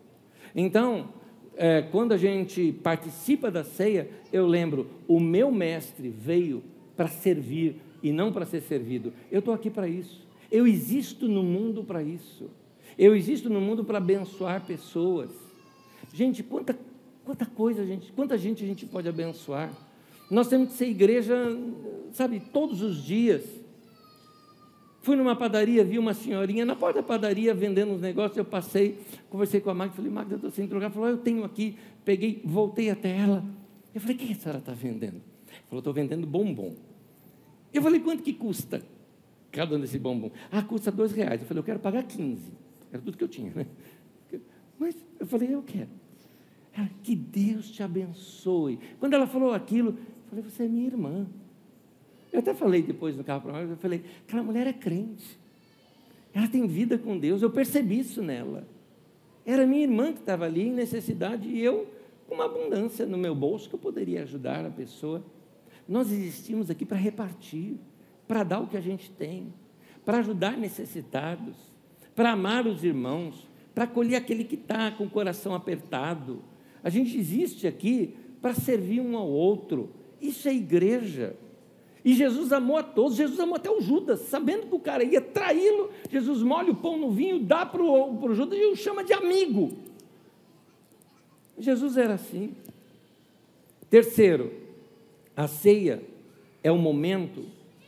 Então, 0.56 1.10
é, 1.56 1.82
quando 1.82 2.14
a 2.14 2.18
gente 2.18 2.72
participa 2.84 3.52
da 3.52 3.64
ceia, 3.64 4.10
eu 4.32 4.48
lembro: 4.48 4.88
o 5.08 5.20
meu 5.20 5.52
mestre 5.52 6.10
veio 6.10 6.64
para 6.96 7.08
servir 7.08 7.76
e 8.02 8.12
não 8.12 8.32
para 8.32 8.46
ser 8.46 8.62
servido. 8.62 9.14
Eu 9.32 9.40
estou 9.40 9.54
aqui 9.54 9.70
para 9.70 9.88
isso. 9.88 10.28
Eu 10.52 10.68
existo 10.68 11.28
no 11.28 11.44
mundo 11.44 11.84
para 11.84 12.04
isso. 12.04 12.50
Eu 12.98 13.16
existo 13.16 13.50
no 13.50 13.62
mundo 13.62 13.84
para 13.84 13.98
abençoar 13.98 14.66
pessoas. 14.66 15.32
Gente, 16.14 16.44
quanta, 16.44 16.78
quanta 17.24 17.46
coisa, 17.46 17.86
gente, 17.86 18.12
quanta 18.12 18.38
gente 18.38 18.64
a 18.64 18.68
gente 18.68 18.86
pode 18.86 19.08
abençoar. 19.08 19.72
Nós 20.30 20.48
temos 20.48 20.70
que 20.70 20.74
ser 20.76 20.88
igreja, 20.88 21.36
sabe, 22.12 22.42
todos 22.52 22.82
os 22.82 23.04
dias. 23.04 23.44
Fui 25.02 25.16
numa 25.16 25.36
padaria, 25.36 25.84
vi 25.84 25.98
uma 25.98 26.14
senhorinha 26.14 26.66
na 26.66 26.76
porta 26.76 27.02
da 27.02 27.08
padaria 27.08 27.54
vendendo 27.54 27.94
uns 27.94 28.02
negócios. 28.02 28.38
Eu 28.38 28.46
passei, 28.46 29.00
conversei 29.30 29.60
com 29.60 29.70
a 29.70 29.74
Magda, 29.74 29.96
falei, 29.96 30.12
Magda, 30.12 30.34
eu 30.34 30.38
estou 30.38 30.52
sem 30.52 30.68
trocar. 30.68 30.92
Falou, 30.92 31.10
eu 31.10 31.18
tenho 31.18 31.44
aqui. 31.44 31.78
Peguei, 32.06 32.42
voltei 32.46 32.90
até 32.90 33.16
ela. 33.18 33.44
Eu 33.94 34.00
falei, 34.00 34.16
o 34.16 34.20
que 34.20 34.32
a 34.32 34.36
senhora 34.36 34.60
está 34.60 34.74
vendendo? 34.74 35.22
Falou, 35.68 35.80
estou 35.80 35.94
vendendo 35.94 36.28
bombom. 36.28 36.76
Eu 37.74 37.82
falei, 37.82 38.00
quanto 38.00 38.22
que 38.22 38.34
custa 38.34 38.82
cada 39.52 39.76
um 39.76 39.80
desse 39.80 39.98
bombom? 39.98 40.32
Ah, 40.52 40.62
custa 40.62 40.92
dois 40.92 41.12
reais. 41.12 41.42
Eu 41.42 41.48
falei, 41.48 41.60
eu 41.62 41.66
quero 41.66 41.80
pagar 41.80 42.04
15. 42.04 42.52
Era 42.92 43.02
tudo 43.02 43.18
que 43.18 43.24
eu 43.24 43.28
tinha, 43.28 43.52
né? 43.54 43.66
Mas 44.78 44.96
eu 45.20 45.26
falei, 45.26 45.54
eu 45.54 45.64
quero. 45.64 45.90
Ela, 46.74 46.90
que 47.04 47.16
Deus 47.16 47.70
te 47.72 47.84
abençoe. 47.84 48.80
Quando 49.00 49.14
ela 49.14 49.28
falou 49.28 49.54
aquilo, 49.54 49.98
Falei, 50.32 50.46
você 50.46 50.64
é 50.64 50.68
minha 50.70 50.88
irmã. 50.88 51.28
Eu 52.32 52.40
até 52.40 52.54
falei 52.54 52.82
depois 52.82 53.16
no 53.16 53.24
carro 53.24 53.42
para 53.42 53.60
ela, 53.60 53.72
eu 53.72 53.78
falei, 53.78 54.04
aquela 54.26 54.44
mulher 54.44 54.66
é 54.68 54.74
crente. 54.74 55.38
Ela 56.34 56.48
tem 56.48 56.66
vida 56.66 56.98
com 56.98 57.18
Deus, 57.18 57.42
eu 57.42 57.50
percebi 57.50 58.00
isso 58.00 58.22
nela. 58.22 58.66
Era 59.46 59.66
minha 59.66 59.84
irmã 59.84 60.14
que 60.14 60.20
estava 60.20 60.46
ali 60.46 60.68
em 60.68 60.72
necessidade 60.72 61.50
e 61.50 61.62
eu, 61.62 61.88
com 62.28 62.36
uma 62.36 62.46
abundância 62.46 63.06
no 63.06 63.18
meu 63.18 63.36
bolso, 63.36 63.68
que 63.68 63.76
eu 63.76 63.80
poderia 63.80 64.24
ajudar 64.24 64.66
a 64.66 64.70
pessoa. 64.70 65.24
Nós 65.88 66.12
existimos 66.12 66.70
aqui 66.70 66.86
para 66.86 66.98
repartir, 66.98 67.76
para 68.28 68.44
dar 68.44 68.62
o 68.62 68.68
que 68.68 68.78
a 68.78 68.82
gente 68.82 69.12
tem, 69.12 69.54
para 70.06 70.20
ajudar 70.20 70.58
necessitados, 70.58 71.56
para 72.16 72.32
amar 72.32 72.66
os 72.66 72.84
irmãos, 72.84 73.48
para 73.74 73.84
acolher 73.84 74.16
aquele 74.16 74.44
que 74.44 74.56
está 74.56 74.92
com 74.92 75.06
o 75.06 75.10
coração 75.10 75.54
apertado. 75.54 76.42
A 76.84 76.90
gente 76.90 77.18
existe 77.18 77.68
aqui 77.68 78.16
para 78.42 78.54
servir 78.54 79.02
um 79.02 79.18
ao 79.18 79.28
outro, 79.28 79.90
isso 80.22 80.48
é 80.48 80.54
igreja. 80.54 81.36
E 82.04 82.14
Jesus 82.14 82.52
amou 82.52 82.78
a 82.78 82.84
todos, 82.84 83.18
Jesus 83.18 83.40
amou 83.40 83.56
até 83.56 83.70
o 83.70 83.80
Judas, 83.80 84.22
sabendo 84.22 84.68
que 84.68 84.76
o 84.76 84.80
cara 84.80 85.04
ia 85.04 85.22
traí-lo, 85.22 85.92
Jesus 86.10 86.42
molha 86.42 86.72
o 86.72 86.76
pão 86.76 86.98
no 86.98 87.12
vinho, 87.12 87.40
dá 87.40 87.66
para 87.66 87.82
o 87.82 88.34
Judas 88.34 88.58
e 88.58 88.66
o 88.66 88.76
chama 88.76 89.04
de 89.04 89.14
amigo. 89.14 89.74
Jesus 91.58 91.98
era 91.98 92.16
assim. 92.16 92.56
Terceiro, 93.90 94.52
a 95.36 95.48
ceia 95.48 96.02
é 96.64 96.72
o 96.72 96.78
momento 96.78 97.46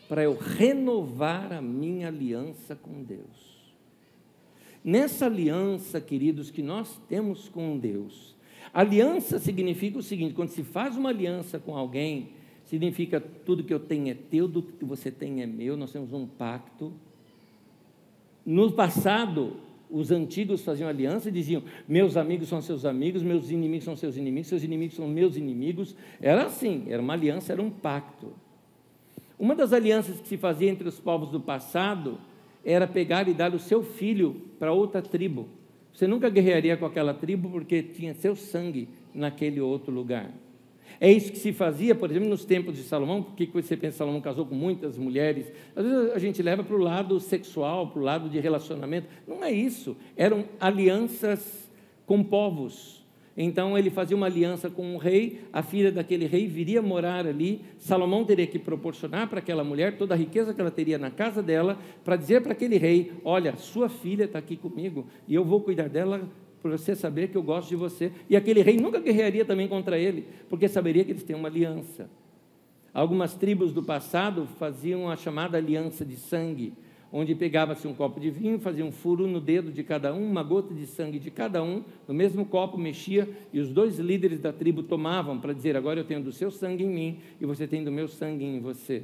para 0.08 0.24
eu 0.24 0.38
renovar 0.38 1.52
a 1.52 1.62
minha 1.62 2.08
aliança 2.08 2.76
com 2.76 3.02
Deus. 3.02 3.54
Nessa 4.84 5.26
aliança, 5.26 6.00
queridos, 6.00 6.52
que 6.52 6.62
nós 6.62 7.00
temos 7.08 7.50
com 7.50 7.78
Deus, 7.80 8.34
Aliança 8.74 9.38
significa 9.38 10.00
o 10.00 10.04
seguinte: 10.04 10.34
quando 10.34 10.50
se 10.50 10.64
faz 10.64 10.98
uma 10.98 11.10
aliança 11.10 11.60
com 11.60 11.76
alguém, 11.76 12.30
significa 12.74 13.22
tudo 13.22 13.64
que 13.64 13.72
eu 13.72 13.80
tenho 13.80 14.10
é 14.10 14.16
teu, 14.16 14.50
tudo 14.50 14.74
que 14.80 14.84
você 14.84 15.12
tem 15.12 15.44
é 15.44 15.46
meu, 15.46 15.78
nós 15.78 15.92
temos 15.92 16.12
um 16.12 16.26
pacto. 16.26 16.92
No 18.44 18.72
passado, 18.72 19.58
os 19.92 20.10
antigos 20.10 20.64
faziam 20.64 20.90
aliança 20.90 21.30
e 21.30 21.32
diziam: 21.32 21.62
meus 21.88 22.18
amigos 22.18 22.50
são 22.50 22.64
seus 22.64 22.84
amigos, 22.84 23.22
meus 23.22 23.52
inimigos 23.52 23.84
são 23.84 23.96
seus 23.96 24.18
inimigos, 24.18 24.48
seus 24.48 24.64
inimigos 24.64 24.96
são 24.96 25.08
meus 25.08 25.38
inimigos. 25.38 25.96
Era 26.20 26.46
assim, 26.46 26.86
era 26.88 27.00
uma 27.00 27.14
aliança, 27.14 27.54
era 27.54 27.62
um 27.62 27.70
pacto. 27.70 28.34
Uma 29.38 29.54
das 29.54 29.72
alianças 29.72 30.20
que 30.20 30.28
se 30.28 30.38
fazia 30.38 30.72
entre 30.72 30.88
os 30.88 31.00
povos 31.00 31.30
do 31.30 31.40
passado 31.40 32.18
era 32.66 32.88
pegar 32.88 33.28
e 33.28 33.36
dar 33.36 33.54
o 33.54 33.60
seu 33.60 33.84
filho 33.84 34.42
para 34.58 34.74
outra 34.74 35.00
tribo. 35.00 35.48
Você 35.94 36.08
nunca 36.08 36.28
guerrearia 36.28 36.76
com 36.76 36.88
aquela 36.88 37.14
tribo 37.14 37.52
porque 37.52 37.84
tinha 37.84 38.16
seu 38.16 38.36
sangue 38.36 38.90
naquele 39.14 39.62
outro 39.62 39.94
lugar. 39.94 40.32
É 41.00 41.12
isso 41.12 41.32
que 41.32 41.38
se 41.38 41.52
fazia, 41.52 41.94
por 41.94 42.10
exemplo, 42.10 42.30
nos 42.30 42.46
tempos 42.46 42.76
de 42.76 42.84
Salomão, 42.84 43.22
porque 43.22 43.46
você 43.54 43.76
pensa 43.76 43.98
Salomão 43.98 44.22
casou 44.22 44.46
com 44.46 44.56
muitas 44.56 44.98
mulheres. 44.98 45.52
Às 45.76 45.86
vezes 45.86 46.12
a 46.12 46.20
gente 46.20 46.42
leva 46.42 46.64
para 46.64 46.76
o 46.76 46.80
lado 46.80 47.20
sexual, 47.20 47.88
para 47.88 48.00
o 48.02 48.04
lado 48.04 48.30
de 48.30 48.40
relacionamento. 48.40 49.08
Não 49.28 49.44
é 49.44 49.52
isso. 49.52 49.98
Eram 50.16 50.46
alianças 50.60 51.70
com 52.06 52.24
povos. 52.24 53.04
Então 53.36 53.78
ele 53.78 53.90
fazia 53.90 54.16
uma 54.16 54.28
aliança 54.28 54.70
com 54.70 54.94
um 54.94 54.98
rei, 54.98 55.42
a 55.52 55.64
filha 55.64 55.92
daquele 55.92 56.28
rei 56.28 56.48
viria 56.48 56.82
morar 56.82 57.26
ali. 57.26 57.62
Salomão 57.80 58.24
teria 58.24 58.46
que 58.46 58.60
proporcionar 58.60 59.28
para 59.28 59.40
aquela 59.40 59.64
mulher 59.64 59.98
toda 59.98 60.14
a 60.14 60.18
riqueza 60.18 60.54
que 60.54 60.62
ela 60.62 60.70
teria 60.70 61.00
na 61.00 61.10
casa 61.10 61.42
dela, 61.42 61.78
para 62.06 62.16
dizer 62.16 62.42
para 62.42 62.52
aquele 62.52 62.78
rei: 62.78 63.12
Olha, 63.26 63.56
sua 63.58 63.90
filha 63.90 64.26
está 64.26 64.38
aqui 64.38 64.56
comigo 64.56 65.08
e 65.28 65.34
eu 65.34 65.44
vou 65.44 65.62
cuidar 65.62 65.90
dela 65.90 66.30
por 66.64 66.72
você 66.72 66.96
saber 66.96 67.28
que 67.28 67.38
eu 67.38 67.44
gosto 67.44 67.70
de 67.70 67.76
você. 67.76 68.12
E 68.28 68.36
aquele 68.36 68.64
rei 68.64 68.78
nunca 68.78 69.00
guerrearia 69.00 69.46
também 69.46 69.68
contra 69.68 70.00
ele, 70.00 70.26
porque 70.50 70.68
saberia 70.68 71.06
que 71.06 71.12
eles 71.12 71.24
têm 71.24 71.36
uma 71.36 71.48
aliança. 71.48 72.10
Algumas 72.92 73.36
tribos 73.36 73.72
do 73.72 73.84
passado 73.84 74.48
faziam 74.58 75.08
a 75.08 75.16
chamada 75.16 75.58
aliança 75.58 76.04
de 76.04 76.16
sangue 76.16 76.74
onde 77.16 77.36
pegava-se 77.36 77.88
um 77.88 77.94
copo 77.94 78.20
de 78.20 78.32
vinho, 78.32 78.58
fazia 78.58 78.84
um 78.84 78.92
furo 78.92 79.28
no 79.28 79.40
dedo 79.40 79.72
de 79.72 79.84
cada 79.84 80.12
um, 80.12 80.28
uma 80.28 80.42
gota 80.42 80.74
de 80.74 80.88
sangue 80.88 81.20
de 81.20 81.30
cada 81.30 81.62
um, 81.62 81.84
no 82.08 82.14
mesmo 82.14 82.44
copo 82.44 82.76
mexia, 82.76 83.30
e 83.54 83.60
os 83.60 83.70
dois 83.70 84.00
líderes 84.00 84.40
da 84.40 84.52
tribo 84.52 84.82
tomavam 84.82 85.40
para 85.40 85.54
dizer: 85.54 85.78
Agora 85.78 86.00
eu 86.00 86.04
tenho 86.04 86.24
do 86.24 86.32
seu 86.32 86.50
sangue 86.50 86.84
em 86.84 86.90
mim 86.90 87.20
e 87.40 87.46
você 87.46 87.68
tem 87.68 87.84
do 87.84 87.92
meu 87.92 88.08
sangue 88.08 88.44
em 88.44 88.60
você. 88.60 89.04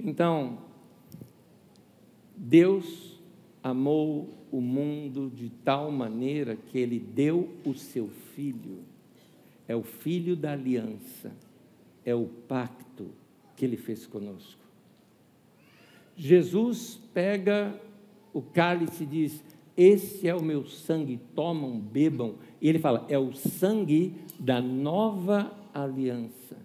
Então, 0.00 0.60
Deus 2.34 3.20
amou 3.62 4.30
o 4.52 4.60
mundo 4.60 5.32
de 5.34 5.48
tal 5.48 5.90
maneira 5.90 6.54
que 6.54 6.78
ele 6.78 7.00
deu 7.00 7.48
o 7.64 7.72
seu 7.72 8.08
filho. 8.36 8.80
É 9.66 9.74
o 9.74 9.82
filho 9.82 10.36
da 10.36 10.52
aliança, 10.52 11.32
é 12.04 12.14
o 12.14 12.26
pacto 12.26 13.10
que 13.56 13.64
ele 13.64 13.78
fez 13.78 14.06
conosco. 14.06 14.60
Jesus 16.14 17.00
pega 17.14 17.80
o 18.34 18.42
cálice 18.42 19.04
e 19.04 19.06
diz: 19.06 19.44
Esse 19.74 20.28
é 20.28 20.34
o 20.34 20.42
meu 20.42 20.66
sangue, 20.66 21.18
tomam, 21.34 21.80
bebam. 21.80 22.34
E 22.60 22.68
ele 22.68 22.78
fala: 22.78 23.06
é 23.08 23.18
o 23.18 23.32
sangue 23.32 24.14
da 24.38 24.60
nova 24.60 25.50
aliança. 25.72 26.56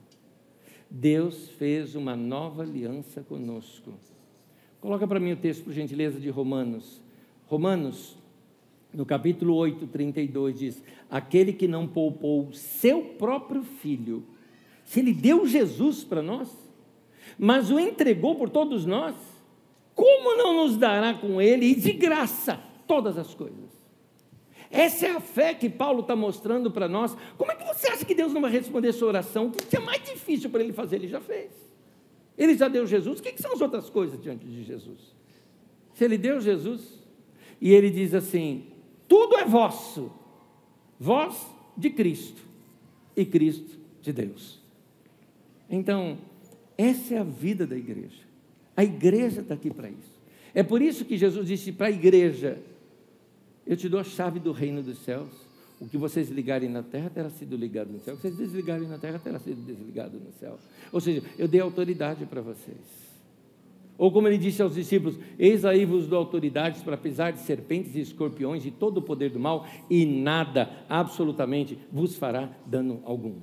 Deus 0.90 1.50
fez 1.52 1.96
uma 1.96 2.16
nova 2.16 2.64
aliança 2.64 3.22
conosco. 3.22 3.94
Coloca 4.82 5.08
para 5.08 5.20
mim 5.20 5.34
o 5.34 5.38
texto, 5.38 5.64
por 5.64 5.74
gentileza, 5.74 6.20
de 6.20 6.30
Romanos. 6.30 7.02
Romanos, 7.48 8.18
no 8.94 9.06
capítulo 9.06 9.56
8, 9.56 9.88
32, 9.88 10.60
diz: 10.60 10.84
Aquele 11.10 11.54
que 11.54 11.68
não 11.68 11.88
poupou 11.88 12.52
seu 12.54 13.02
próprio 13.02 13.64
filho, 13.64 14.26
se 14.84 15.00
ele 15.00 15.14
deu 15.14 15.46
Jesus 15.48 16.04
para 16.04 16.22
nós, 16.22 16.56
mas 17.38 17.72
o 17.72 17.80
entregou 17.80 18.36
por 18.36 18.50
todos 18.50 18.86
nós, 18.86 19.16
como 19.96 20.38
não 20.38 20.66
nos 20.66 20.78
dará 20.78 21.14
com 21.14 21.42
ele 21.42 21.68
e 21.68 21.76
de 21.76 21.94
graça 21.94 22.60
todas 22.86 23.18
as 23.18 23.34
coisas? 23.34 23.78
Essa 24.70 25.08
é 25.08 25.12
a 25.12 25.22
fé 25.22 25.54
que 25.54 25.70
Paulo 25.70 26.02
está 26.02 26.16
mostrando 26.16 26.70
para 26.70 26.90
nós. 26.90 27.16
Como 27.38 27.52
é 27.52 27.56
que 27.56 27.64
você 27.64 27.88
acha 27.88 28.04
que 28.04 28.14
Deus 28.14 28.34
não 28.34 28.42
vai 28.42 28.52
responder 28.52 28.92
sua 28.92 29.08
oração? 29.08 29.48
O 29.48 29.52
que 29.52 29.78
é 29.78 29.80
mais 29.80 30.04
difícil 30.04 30.50
para 30.50 30.62
ele 30.62 30.74
fazer, 30.74 30.98
ele 30.98 31.08
já 31.08 31.22
fez. 31.22 31.52
Ele 32.38 32.56
já 32.56 32.68
deu 32.68 32.86
Jesus, 32.86 33.20
o 33.20 33.24
que, 33.24 33.32
que 33.32 33.42
são 33.42 33.54
as 33.54 33.62
outras 33.62 33.90
coisas 33.90 34.22
diante 34.22 34.46
de 34.46 34.64
Jesus? 34.64 35.16
Se 35.94 36.04
ele 36.04 36.18
deu 36.18 36.40
Jesus, 36.40 36.97
e 37.60 37.74
ele 37.74 37.90
diz 37.90 38.14
assim: 38.14 38.66
tudo 39.08 39.36
é 39.38 39.46
vosso, 39.46 40.12
vós 41.00 41.46
de 41.76 41.90
Cristo 41.90 42.42
e 43.16 43.26
Cristo 43.26 43.78
de 44.02 44.12
Deus. 44.12 44.60
Então, 45.70 46.18
essa 46.78 47.16
é 47.16 47.18
a 47.18 47.24
vida 47.24 47.66
da 47.66 47.76
igreja. 47.76 48.26
A 48.76 48.84
igreja 48.84 49.42
está 49.42 49.54
aqui 49.54 49.72
para 49.72 49.90
isso. 49.90 50.18
É 50.54 50.64
por 50.64 50.82
isso 50.82 51.06
que 51.06 51.18
Jesus 51.18 51.48
disse 51.48 51.72
para 51.72 51.88
a 51.88 51.92
igreja: 51.92 52.62
Eu 53.66 53.76
te 53.76 53.90
dou 53.90 54.00
a 54.00 54.04
chave 54.04 54.40
do 54.40 54.52
reino 54.52 54.82
dos 54.84 55.00
céus. 55.00 55.48
O 55.80 55.88
que 55.88 55.98
vocês 55.98 56.30
ligarem 56.30 56.70
na 56.70 56.82
terra 56.82 57.10
terá 57.10 57.30
sido 57.30 57.56
ligado 57.56 57.92
no 57.92 58.00
céu. 58.00 58.16
O 58.16 58.18
que 58.18 58.24
vocês 58.24 58.38
desligarem 58.38 58.88
na 58.88 58.98
terra 58.98 59.20
terá 59.20 59.40
sido 59.40 59.62
desligado 59.62 60.18
no 60.18 60.32
céu. 60.40 60.58
Ou 60.92 61.00
seja, 61.00 61.22
eu 61.38 61.48
dei 61.48 61.62
autoridade 61.62 62.26
para 62.26 62.42
vocês. 62.42 63.07
Ou 63.98 64.12
como 64.12 64.28
ele 64.28 64.38
disse 64.38 64.62
aos 64.62 64.76
discípulos: 64.76 65.18
Eis 65.40 65.66
aí 65.66 65.86
vos 65.86 66.08
dou 66.08 66.20
autoridades 66.20 66.84
para 66.84 66.96
pisar 66.96 67.34
de 67.34 67.40
serpentes 67.40 67.96
e 67.96 68.02
escorpiões 68.02 68.66
e 68.66 68.72
todo 68.72 68.98
o 68.98 69.02
poder 69.02 69.32
do 69.32 69.40
mal, 69.40 69.66
e 69.90 70.06
nada, 70.06 70.70
absolutamente, 70.88 71.78
vos 71.92 72.16
fará 72.16 72.50
dano 72.66 73.02
algum. 73.06 73.36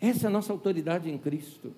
Essa 0.00 0.26
é 0.26 0.28
a 0.28 0.32
nossa 0.32 0.52
autoridade 0.52 1.10
em 1.10 1.16
Cristo. 1.16 1.72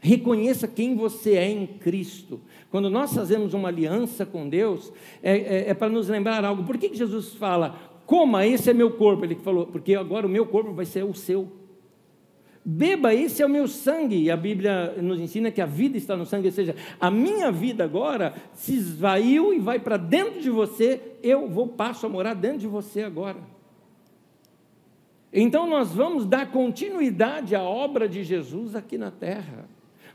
Reconheça 0.00 0.68
quem 0.68 0.94
você 0.94 1.34
é 1.34 1.50
em 1.50 1.66
Cristo. 1.66 2.40
Quando 2.70 2.88
nós 2.88 3.12
fazemos 3.12 3.52
uma 3.52 3.68
aliança 3.68 4.24
com 4.24 4.48
Deus, 4.48 4.92
é, 5.22 5.36
é, 5.36 5.70
é 5.70 5.74
para 5.74 5.88
nos 5.88 6.08
lembrar 6.08 6.44
algo. 6.44 6.64
Por 6.64 6.78
que, 6.78 6.88
que 6.88 6.96
Jesus 6.96 7.34
fala, 7.34 7.78
coma, 8.06 8.46
esse 8.46 8.70
é 8.70 8.74
meu 8.74 8.92
corpo? 8.92 9.24
Ele 9.24 9.34
falou, 9.34 9.66
porque 9.66 9.94
agora 9.94 10.26
o 10.26 10.30
meu 10.30 10.46
corpo 10.46 10.72
vai 10.72 10.84
ser 10.84 11.04
o 11.04 11.14
seu. 11.14 11.57
Beba, 12.70 13.14
esse 13.14 13.42
é 13.42 13.46
o 13.46 13.48
meu 13.48 13.66
sangue. 13.66 14.24
E 14.24 14.30
a 14.30 14.36
Bíblia 14.36 14.94
nos 15.00 15.18
ensina 15.18 15.50
que 15.50 15.62
a 15.62 15.64
vida 15.64 15.96
está 15.96 16.14
no 16.14 16.26
sangue, 16.26 16.48
ou 16.48 16.52
seja, 16.52 16.76
a 17.00 17.10
minha 17.10 17.50
vida 17.50 17.82
agora 17.82 18.34
se 18.52 18.74
esvaiu 18.74 19.54
e 19.54 19.58
vai 19.58 19.78
para 19.78 19.96
dentro 19.96 20.38
de 20.38 20.50
você, 20.50 21.00
eu 21.22 21.48
vou 21.48 21.68
passo 21.68 22.04
a 22.04 22.10
morar 22.10 22.34
dentro 22.34 22.58
de 22.58 22.66
você 22.66 23.04
agora. 23.04 23.38
Então 25.32 25.66
nós 25.66 25.94
vamos 25.94 26.26
dar 26.26 26.52
continuidade 26.52 27.56
à 27.56 27.62
obra 27.62 28.06
de 28.06 28.22
Jesus 28.22 28.76
aqui 28.76 28.98
na 28.98 29.10
terra, 29.10 29.66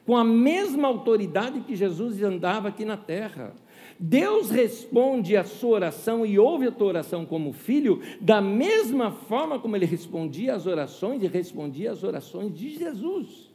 com 0.05 0.15
a 0.15 0.23
mesma 0.23 0.87
autoridade 0.87 1.61
que 1.61 1.75
Jesus 1.75 2.21
andava 2.21 2.67
aqui 2.67 2.85
na 2.85 2.97
terra. 2.97 3.55
Deus 3.99 4.49
responde 4.49 5.37
a 5.37 5.43
sua 5.43 5.75
oração 5.75 6.25
e 6.25 6.37
ouve 6.39 6.67
a 6.67 6.71
tua 6.71 6.87
oração 6.87 7.25
como 7.25 7.53
filho, 7.53 8.01
da 8.19 8.41
mesma 8.41 9.11
forma 9.11 9.59
como 9.59 9.75
ele 9.75 9.85
respondia 9.85 10.55
às 10.55 10.65
orações 10.65 11.21
e 11.23 11.27
respondia 11.27 11.91
às 11.91 12.03
orações 12.03 12.53
de 12.53 12.77
Jesus. 12.77 13.51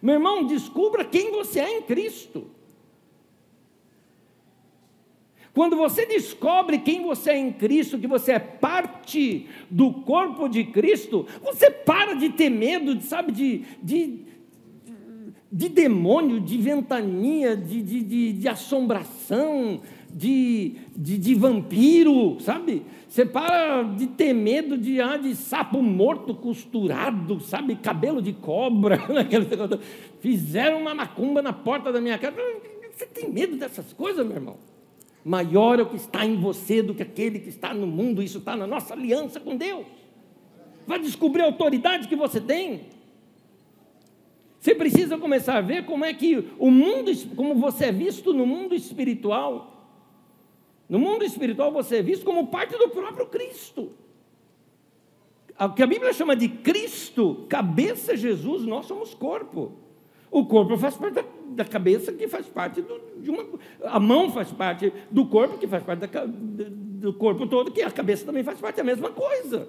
Meu 0.00 0.14
irmão, 0.14 0.46
descubra 0.46 1.04
quem 1.04 1.30
você 1.32 1.60
é 1.60 1.78
em 1.78 1.82
Cristo. 1.82 2.50
Quando 5.54 5.76
você 5.76 6.04
descobre 6.04 6.78
quem 6.78 7.02
você 7.02 7.30
é 7.30 7.38
em 7.38 7.52
Cristo, 7.52 7.98
que 7.98 8.08
você 8.08 8.32
é 8.32 8.38
parte 8.40 9.48
do 9.70 9.92
corpo 9.92 10.48
de 10.48 10.64
Cristo, 10.64 11.26
você 11.40 11.70
para 11.70 12.14
de 12.14 12.30
ter 12.30 12.50
medo, 12.50 13.00
sabe, 13.00 13.30
de, 13.30 13.64
de, 13.80 14.18
de 15.54 15.68
demônio, 15.68 16.40
de 16.40 16.58
ventania, 16.58 17.56
de, 17.56 17.80
de, 17.80 18.00
de, 18.02 18.32
de 18.32 18.48
assombração, 18.48 19.80
de, 20.12 20.74
de, 20.96 21.16
de, 21.16 21.34
vampiro, 21.36 22.40
sabe? 22.40 22.82
Você 23.08 23.24
para 23.24 23.84
de 23.84 24.08
ter 24.08 24.32
medo 24.32 24.76
de, 24.76 25.00
ah, 25.00 25.16
de 25.16 25.36
sapo 25.36 25.80
morto 25.80 26.34
costurado, 26.34 27.38
sabe? 27.38 27.76
Cabelo 27.76 28.20
de 28.20 28.32
cobra. 28.32 28.98
Fizeram 30.18 30.80
uma 30.80 30.92
macumba 30.92 31.40
na 31.40 31.52
porta 31.52 31.92
da 31.92 32.00
minha 32.00 32.18
casa. 32.18 32.36
Você 32.90 33.06
tem 33.06 33.30
medo 33.30 33.56
dessas 33.56 33.92
coisas, 33.92 34.26
meu 34.26 34.34
irmão? 34.34 34.56
Maior 35.24 35.78
é 35.78 35.82
o 35.82 35.86
que 35.86 35.96
está 35.96 36.26
em 36.26 36.34
você 36.34 36.82
do 36.82 36.94
que 36.94 37.02
aquele 37.02 37.38
que 37.38 37.48
está 37.48 37.72
no 37.72 37.86
mundo. 37.86 38.20
Isso 38.20 38.38
está 38.38 38.56
na 38.56 38.66
nossa 38.66 38.92
aliança 38.92 39.38
com 39.38 39.56
Deus. 39.56 39.86
Vai 40.84 40.98
descobrir 40.98 41.42
a 41.42 41.46
autoridade 41.46 42.08
que 42.08 42.16
você 42.16 42.40
tem. 42.40 42.93
Você 44.64 44.74
precisa 44.74 45.18
começar 45.18 45.58
a 45.58 45.60
ver 45.60 45.84
como 45.84 46.06
é 46.06 46.14
que 46.14 46.50
o 46.58 46.70
mundo, 46.70 47.12
como 47.36 47.54
você 47.54 47.84
é 47.84 47.92
visto 47.92 48.32
no 48.32 48.46
mundo 48.46 48.74
espiritual. 48.74 49.92
No 50.88 50.98
mundo 50.98 51.22
espiritual 51.22 51.70
você 51.70 51.96
é 51.96 52.02
visto 52.02 52.24
como 52.24 52.46
parte 52.46 52.74
do 52.78 52.88
próprio 52.88 53.26
Cristo. 53.26 53.92
O 55.60 55.68
que 55.74 55.82
a 55.82 55.86
Bíblia 55.86 56.14
chama 56.14 56.34
de 56.34 56.48
Cristo, 56.48 57.44
cabeça 57.46 58.16
Jesus, 58.16 58.64
nós 58.64 58.86
somos 58.86 59.12
corpo. 59.12 59.72
O 60.30 60.46
corpo 60.46 60.78
faz 60.78 60.96
parte 60.96 61.12
da, 61.12 61.24
da 61.48 61.64
cabeça, 61.66 62.10
que 62.10 62.26
faz 62.26 62.46
parte 62.46 62.80
do, 62.80 63.20
de 63.20 63.30
uma. 63.30 63.44
A 63.82 64.00
mão 64.00 64.30
faz 64.30 64.50
parte 64.50 64.90
do 65.10 65.26
corpo, 65.26 65.58
que 65.58 65.66
faz 65.66 65.82
parte 65.82 66.06
da, 66.06 66.24
do 66.24 67.12
corpo 67.12 67.46
todo, 67.46 67.70
que 67.70 67.82
a 67.82 67.90
cabeça 67.90 68.24
também 68.24 68.42
faz 68.42 68.58
parte 68.58 68.76
da 68.76 68.84
mesma 68.84 69.10
coisa. 69.10 69.68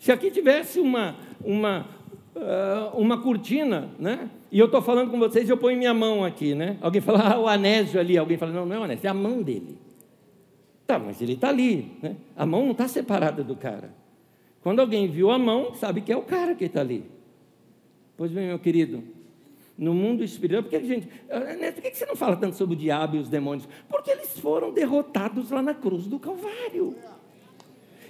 Se 0.00 0.10
aqui 0.10 0.30
tivesse 0.30 0.80
uma, 0.80 1.16
uma, 1.44 1.86
uh, 2.34 2.96
uma 2.96 3.20
cortina, 3.20 3.90
né? 3.98 4.30
E 4.50 4.58
eu 4.58 4.66
estou 4.66 4.82
falando 4.82 5.10
com 5.10 5.18
vocês 5.18 5.48
e 5.48 5.52
eu 5.52 5.56
ponho 5.56 5.78
minha 5.78 5.94
mão 5.94 6.24
aqui, 6.24 6.54
né? 6.54 6.76
Alguém 6.80 7.00
fala, 7.00 7.34
ah, 7.34 7.38
o 7.38 7.48
anésio 7.48 8.00
ali. 8.00 8.18
Alguém 8.18 8.36
fala, 8.36 8.52
não, 8.52 8.66
não 8.66 8.76
é 8.76 8.78
o 8.78 8.82
anésio, 8.82 9.06
é 9.06 9.10
a 9.10 9.14
mão 9.14 9.42
dele. 9.42 9.78
Tá, 10.86 10.98
mas 10.98 11.20
ele 11.22 11.34
está 11.34 11.48
ali, 11.48 11.92
né? 12.02 12.16
A 12.36 12.44
mão 12.44 12.64
não 12.64 12.72
está 12.72 12.88
separada 12.88 13.44
do 13.44 13.54
cara. 13.54 13.94
Quando 14.62 14.80
alguém 14.80 15.08
viu 15.08 15.30
a 15.30 15.38
mão, 15.38 15.74
sabe 15.74 16.00
que 16.00 16.12
é 16.12 16.16
o 16.16 16.22
cara 16.22 16.54
que 16.54 16.64
está 16.64 16.80
ali. 16.80 17.04
Pois 18.16 18.30
bem, 18.30 18.48
meu 18.48 18.58
querido, 18.58 19.02
no 19.78 19.94
mundo 19.94 20.22
espiritual, 20.22 20.62
por 20.62 20.68
que, 20.68 20.84
gente, 20.84 21.08
Neto, 21.58 21.76
por 21.76 21.82
que 21.82 21.94
você 21.94 22.04
não 22.04 22.14
fala 22.14 22.36
tanto 22.36 22.56
sobre 22.56 22.74
o 22.74 22.78
diabo 22.78 23.16
e 23.16 23.18
os 23.18 23.30
demônios? 23.30 23.66
Porque 23.88 24.10
eles 24.10 24.38
foram 24.38 24.72
derrotados 24.72 25.50
lá 25.50 25.62
na 25.62 25.72
cruz 25.72 26.06
do 26.06 26.18
Calvário. 26.18 26.94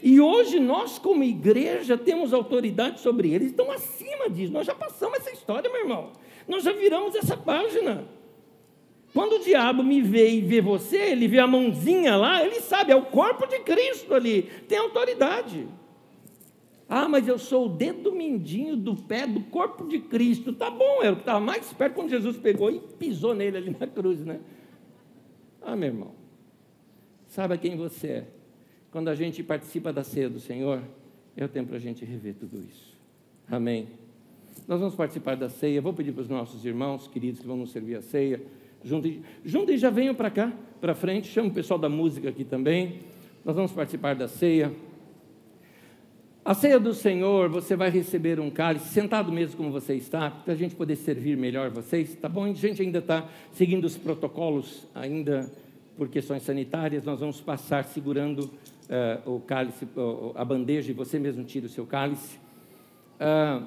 E 0.03 0.21
hoje 0.21 0.59
nós, 0.59 0.99
como 0.99 1.23
igreja, 1.23 1.97
temos 1.97 2.33
autoridade 2.33 3.01
sobre 3.01 3.33
eles, 3.33 3.49
estão 3.49 3.71
acima 3.71 4.31
disso. 4.31 4.53
Nós 4.53 4.67
já 4.67 4.75
passamos 4.75 5.19
essa 5.19 5.31
história, 5.31 5.71
meu 5.71 5.83
irmão. 5.83 6.13
Nós 6.49 6.65
já 6.65 6.73
viramos 6.73 7.15
essa 7.15 7.37
página. 7.37 8.09
Quando 9.13 9.35
o 9.35 9.39
diabo 9.41 9.83
me 9.83 10.01
vê 10.01 10.31
e 10.31 10.41
vê 10.41 10.61
você, 10.61 10.97
ele 10.97 11.27
vê 11.27 11.39
a 11.39 11.47
mãozinha 11.47 12.17
lá, 12.17 12.45
ele 12.45 12.61
sabe, 12.61 12.93
é 12.93 12.97
o 12.97 13.07
corpo 13.07 13.47
de 13.47 13.59
Cristo 13.61 14.15
ali, 14.15 14.43
tem 14.69 14.79
autoridade. 14.79 15.67
Ah, 16.89 17.09
mas 17.09 17.29
eu 17.29 17.39
sou 17.39 17.67
o 17.67 17.69
dedo 17.69 18.13
mindinho 18.13 18.77
do 18.77 18.97
pé 18.97 19.27
do 19.27 19.41
corpo 19.43 19.87
de 19.87 20.01
Cristo. 20.01 20.53
Tá 20.53 20.71
bom, 20.71 21.03
eu 21.03 21.15
estava 21.15 21.39
mais 21.39 21.73
perto 21.73 21.95
quando 21.95 22.11
Jesus 22.11 22.37
pegou 22.37 22.71
e 22.71 22.81
pisou 22.81 23.35
nele 23.35 23.57
ali 23.57 23.77
na 23.79 23.87
cruz, 23.87 24.25
né? 24.25 24.41
Ah, 25.63 25.77
meu 25.77 25.89
irmão, 25.89 26.15
sabe 27.29 27.57
quem 27.59 27.77
você 27.77 28.07
é? 28.09 28.27
Quando 28.91 29.09
a 29.09 29.15
gente 29.15 29.43
participa 29.43 29.93
da 29.93 30.03
ceia 30.03 30.29
do 30.29 30.41
Senhor, 30.41 30.83
é 31.37 31.45
o 31.45 31.49
tempo 31.49 31.69
para 31.69 31.77
a 31.77 31.81
gente 31.81 32.05
rever 32.05 32.35
tudo 32.35 32.59
isso. 32.69 32.99
Amém. 33.49 33.87
Nós 34.67 34.81
vamos 34.81 34.97
participar 34.97 35.37
da 35.37 35.49
ceia. 35.49 35.81
Vou 35.81 35.93
pedir 35.93 36.13
para 36.13 36.23
os 36.23 36.29
nossos 36.29 36.65
irmãos 36.65 37.07
queridos 37.07 37.41
que 37.41 37.47
vão 37.47 37.57
nos 37.57 37.71
servir 37.71 37.97
a 37.97 38.03
ceia. 38.03 38.41
Juntem, 38.83 39.23
juntem 39.45 39.79
já 39.79 39.91
venham 39.91 40.15
para 40.15 40.31
cá, 40.31 40.53
para 40.81 40.95
frente. 40.95 41.29
Chama 41.29 41.49
o 41.49 41.53
pessoal 41.53 41.79
da 41.79 41.89
música 41.89 42.29
aqui 42.29 42.45
também. 42.45 43.01
Nós 43.45 43.55
vamos 43.55 43.71
participar 43.71 44.17
da 44.17 44.27
ceia. 44.27 44.73
A 46.45 46.53
ceia 46.53 46.81
do 46.81 46.93
Senhor, 46.93 47.49
você 47.49 47.77
vai 47.77 47.91
receber 47.91 48.41
um 48.41 48.51
cálice, 48.51 48.89
sentado 48.89 49.31
mesmo 49.31 49.57
como 49.57 49.71
você 49.71 49.95
está, 49.95 50.31
para 50.31 50.55
a 50.55 50.57
gente 50.57 50.75
poder 50.75 50.97
servir 50.97 51.37
melhor 51.37 51.71
vocês, 51.71 52.17
tá 52.17 52.29
bom? 52.29 52.45
A 52.45 52.53
gente 52.53 52.83
ainda 52.83 52.99
está 52.99 53.29
seguindo 53.53 53.85
os 53.85 53.97
protocolos, 53.97 54.87
ainda 54.95 55.53
por 55.97 56.09
questões 56.09 56.43
sanitárias, 56.43 57.05
nós 57.05 57.21
vamos 57.21 57.43
passar 57.43 57.85
segurando 57.85 58.51
uh, 58.91 59.37
o 59.37 59.41
cálice, 59.41 59.85
uh, 59.97 60.33
a 60.35 60.45
bandeja, 60.45 60.91
e 60.91 60.95
você 60.95 61.19
mesmo 61.19 61.45
tira 61.45 61.67
o 61.67 61.69
seu 61.69 61.87
cálice. 61.87 62.39
Uh, 63.21 63.65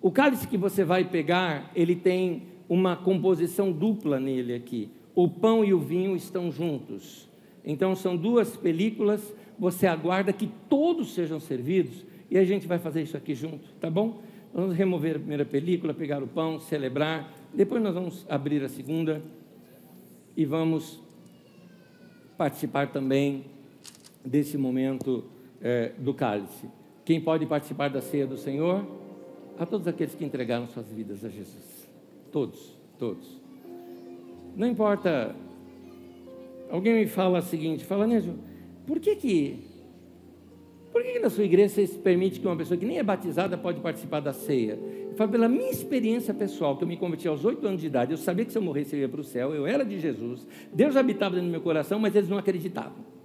o 0.00 0.10
cálice 0.10 0.46
que 0.46 0.56
você 0.56 0.84
vai 0.84 1.04
pegar, 1.04 1.72
ele 1.74 1.96
tem 1.96 2.42
uma 2.68 2.94
composição 2.94 3.72
dupla 3.72 4.20
nele 4.20 4.54
aqui. 4.54 4.90
O 5.14 5.28
pão 5.28 5.64
e 5.64 5.72
o 5.72 5.80
vinho 5.80 6.14
estão 6.14 6.52
juntos. 6.52 7.28
Então, 7.64 7.96
são 7.96 8.16
duas 8.16 8.56
películas 8.56 9.34
você 9.58 9.88
aguarda 9.88 10.32
que 10.32 10.48
todos 10.68 11.14
sejam 11.14 11.40
servidos 11.40 12.06
e 12.30 12.38
a 12.38 12.44
gente 12.44 12.68
vai 12.68 12.78
fazer 12.78 13.02
isso 13.02 13.16
aqui 13.16 13.34
junto, 13.34 13.68
tá 13.80 13.90
bom? 13.90 14.22
Vamos 14.54 14.76
remover 14.76 15.16
a 15.16 15.18
primeira 15.18 15.44
película, 15.44 15.92
pegar 15.92 16.22
o 16.22 16.28
pão, 16.28 16.60
celebrar. 16.60 17.32
Depois 17.52 17.82
nós 17.82 17.94
vamos 17.94 18.24
abrir 18.28 18.62
a 18.62 18.68
segunda 18.68 19.20
e 20.36 20.44
vamos 20.44 21.02
participar 22.36 22.92
também 22.92 23.44
desse 24.24 24.56
momento 24.56 25.24
é, 25.60 25.92
do 25.98 26.12
cálice. 26.14 26.66
Quem 27.04 27.20
pode 27.20 27.46
participar 27.46 27.88
da 27.88 28.00
ceia 28.00 28.26
do 28.26 28.36
Senhor? 28.36 28.84
A 29.58 29.66
todos 29.66 29.88
aqueles 29.88 30.14
que 30.14 30.24
entregaram 30.24 30.68
suas 30.68 30.86
vidas 30.88 31.24
a 31.24 31.28
Jesus. 31.28 31.88
Todos, 32.30 32.76
todos. 32.98 33.40
Não 34.54 34.66
importa. 34.66 35.34
Alguém 36.70 36.94
me 36.94 37.06
fala 37.06 37.38
o 37.38 37.42
seguinte: 37.42 37.84
fala, 37.84 38.06
Nésio, 38.06 38.34
por 38.86 39.00
que 39.00 39.16
que 39.16 39.68
por 40.92 41.02
que, 41.02 41.12
que 41.12 41.18
na 41.20 41.30
sua 41.30 41.44
igreja 41.44 41.68
você 41.68 41.86
permite 41.98 42.40
que 42.40 42.46
uma 42.46 42.56
pessoa 42.56 42.76
que 42.76 42.84
nem 42.84 42.98
é 42.98 43.02
batizada 43.02 43.56
pode 43.56 43.80
participar 43.80 44.20
da 44.20 44.32
ceia? 44.32 44.78
Eu 45.10 45.14
falo 45.14 45.30
pela 45.30 45.48
minha 45.48 45.70
experiência 45.70 46.32
pessoal, 46.32 46.76
que 46.76 46.84
eu 46.84 46.88
me 46.88 46.96
converti 46.96 47.28
aos 47.28 47.44
oito 47.44 47.66
anos 47.66 47.80
de 47.80 47.86
idade, 47.86 48.12
eu 48.12 48.18
sabia 48.18 48.44
que 48.44 48.50
se 48.50 48.58
eu 48.58 48.62
morresse 48.62 48.96
eu 48.96 49.00
ia 49.00 49.08
para 49.08 49.20
o 49.20 49.24
céu, 49.24 49.54
eu 49.54 49.66
era 49.66 49.84
de 49.84 49.98
Jesus, 50.00 50.46
Deus 50.72 50.96
habitava 50.96 51.34
dentro 51.34 51.48
do 51.48 51.52
meu 51.52 51.60
coração, 51.60 51.98
mas 51.98 52.16
eles 52.16 52.28
não 52.28 52.38
acreditavam. 52.38 53.17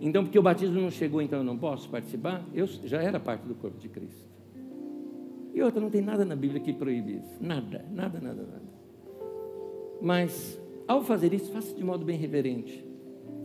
Então, 0.00 0.24
porque 0.24 0.38
o 0.38 0.42
batismo 0.42 0.80
não 0.80 0.90
chegou, 0.90 1.20
então 1.20 1.40
eu 1.40 1.44
não 1.44 1.58
posso 1.58 1.88
participar, 1.88 2.44
eu 2.54 2.66
já 2.66 3.02
era 3.02 3.20
parte 3.20 3.46
do 3.46 3.54
corpo 3.54 3.78
de 3.78 3.88
Cristo. 3.88 4.28
E 5.52 5.62
outra, 5.62 5.80
não 5.80 5.90
tem 5.90 6.00
nada 6.00 6.24
na 6.24 6.34
Bíblia 6.34 6.60
que 6.60 6.72
proíbe 6.72 7.16
isso. 7.18 7.36
Nada, 7.40 7.84
nada, 7.90 8.20
nada, 8.20 8.42
nada. 8.42 8.70
Mas, 10.00 10.58
ao 10.88 11.02
fazer 11.02 11.34
isso, 11.34 11.52
faça 11.52 11.74
de 11.74 11.84
modo 11.84 12.04
bem 12.04 12.16
reverente. 12.16 12.84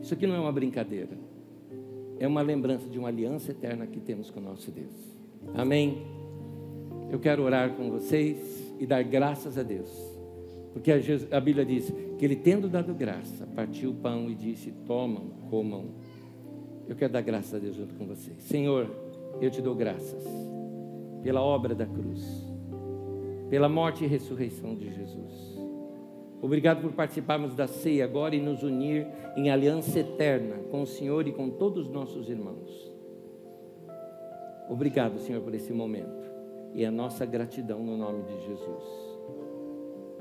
Isso 0.01 0.13
aqui 0.13 0.25
não 0.25 0.35
é 0.35 0.39
uma 0.39 0.51
brincadeira 0.51 1.17
é 2.19 2.27
uma 2.27 2.41
lembrança 2.41 2.87
de 2.89 2.97
uma 2.97 3.09
aliança 3.09 3.51
eterna 3.51 3.85
que 3.85 3.99
temos 3.99 4.29
com 4.29 4.39
o 4.39 4.43
nosso 4.43 4.71
Deus. 4.71 4.93
Amém? 5.53 6.05
Eu 7.11 7.19
quero 7.19 7.43
orar 7.43 7.71
com 7.71 7.89
vocês 7.89 8.73
e 8.79 8.85
dar 8.85 9.03
graças 9.03 9.57
a 9.57 9.63
Deus, 9.63 9.89
porque 10.73 10.91
a, 11.31 11.39
Bíblia 11.39 11.65
diz 11.65 11.93
que 12.17 12.25
ele, 12.25 12.35
tendo 12.35 12.67
dado 12.67 12.93
graça, 12.93 13.47
partiu 13.55 13.91
o 13.91 13.93
pão 13.93 14.29
e 14.29 14.35
disse: 14.35 14.71
Tomam, 14.85 15.29
comam. 15.49 15.91
Eu 16.87 16.95
quero 16.95 17.13
dar 17.13 17.21
graças 17.21 17.53
a 17.53 17.59
Deus 17.59 17.75
junto 17.75 17.95
com 17.95 18.05
vocês. 18.05 18.37
Senhor, 18.37 18.89
eu 19.41 19.49
te 19.49 19.61
dou 19.61 19.75
graças 19.75 20.23
pela 21.23 21.41
obra 21.41 21.73
da 21.73 21.85
cruz, 21.85 22.23
pela 23.49 23.67
morte 23.67 24.03
e 24.03 24.07
ressurreição 24.07 24.75
de 24.75 24.93
Jesus 24.93 25.55
Obrigado 26.45 26.79
por 26.79 26.91
participarmos 26.91 27.55
da 27.55 27.65
ceia 27.65 28.05
agora 28.05 28.35
e 28.35 28.39
nos 28.39 28.61
unir 28.61 29.07
em 29.35 29.49
aliança 29.49 29.99
eterna 29.99 30.57
com 30.69 30.83
o 30.83 30.85
Senhor 30.85 31.27
e 31.27 31.31
com 31.31 31.49
todos 31.49 31.87
os 31.87 31.91
nossos 31.91 32.29
irmãos. 32.29 32.93
Obrigado, 34.69 35.17
Senhor, 35.17 35.41
por 35.41 35.55
esse 35.55 35.73
momento 35.73 36.23
e 36.75 36.85
a 36.85 36.91
nossa 36.91 37.25
gratidão 37.25 37.83
no 37.83 37.97
nome 37.97 38.25
de 38.25 38.45
Jesus. 38.45 38.83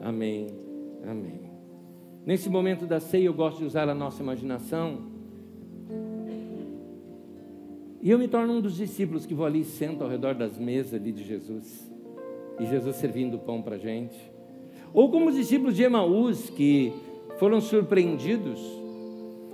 Amém. 0.00 0.46
Amém. 1.06 1.50
Nesse 2.24 2.48
momento 2.48 2.86
da 2.86 3.00
ceia, 3.00 3.26
eu 3.26 3.34
gosto 3.34 3.58
de 3.58 3.64
usar 3.66 3.86
a 3.90 3.94
nossa 3.94 4.22
imaginação. 4.22 5.13
E 8.04 8.10
eu 8.10 8.18
me 8.18 8.28
torno 8.28 8.52
um 8.52 8.60
dos 8.60 8.76
discípulos 8.76 9.24
que 9.24 9.32
vou 9.32 9.46
ali 9.46 9.60
e 9.60 9.64
sento 9.64 10.04
ao 10.04 10.10
redor 10.10 10.34
das 10.34 10.58
mesas 10.58 10.92
ali 10.92 11.10
de 11.10 11.24
Jesus. 11.24 11.90
E 12.60 12.66
Jesus 12.66 12.96
servindo 12.96 13.36
o 13.36 13.38
pão 13.38 13.62
para 13.62 13.76
a 13.76 13.78
gente. 13.78 14.14
Ou 14.92 15.10
como 15.10 15.30
os 15.30 15.34
discípulos 15.34 15.74
de 15.74 15.84
Emaús, 15.84 16.50
que 16.50 16.92
foram 17.38 17.62
surpreendidos, 17.62 18.60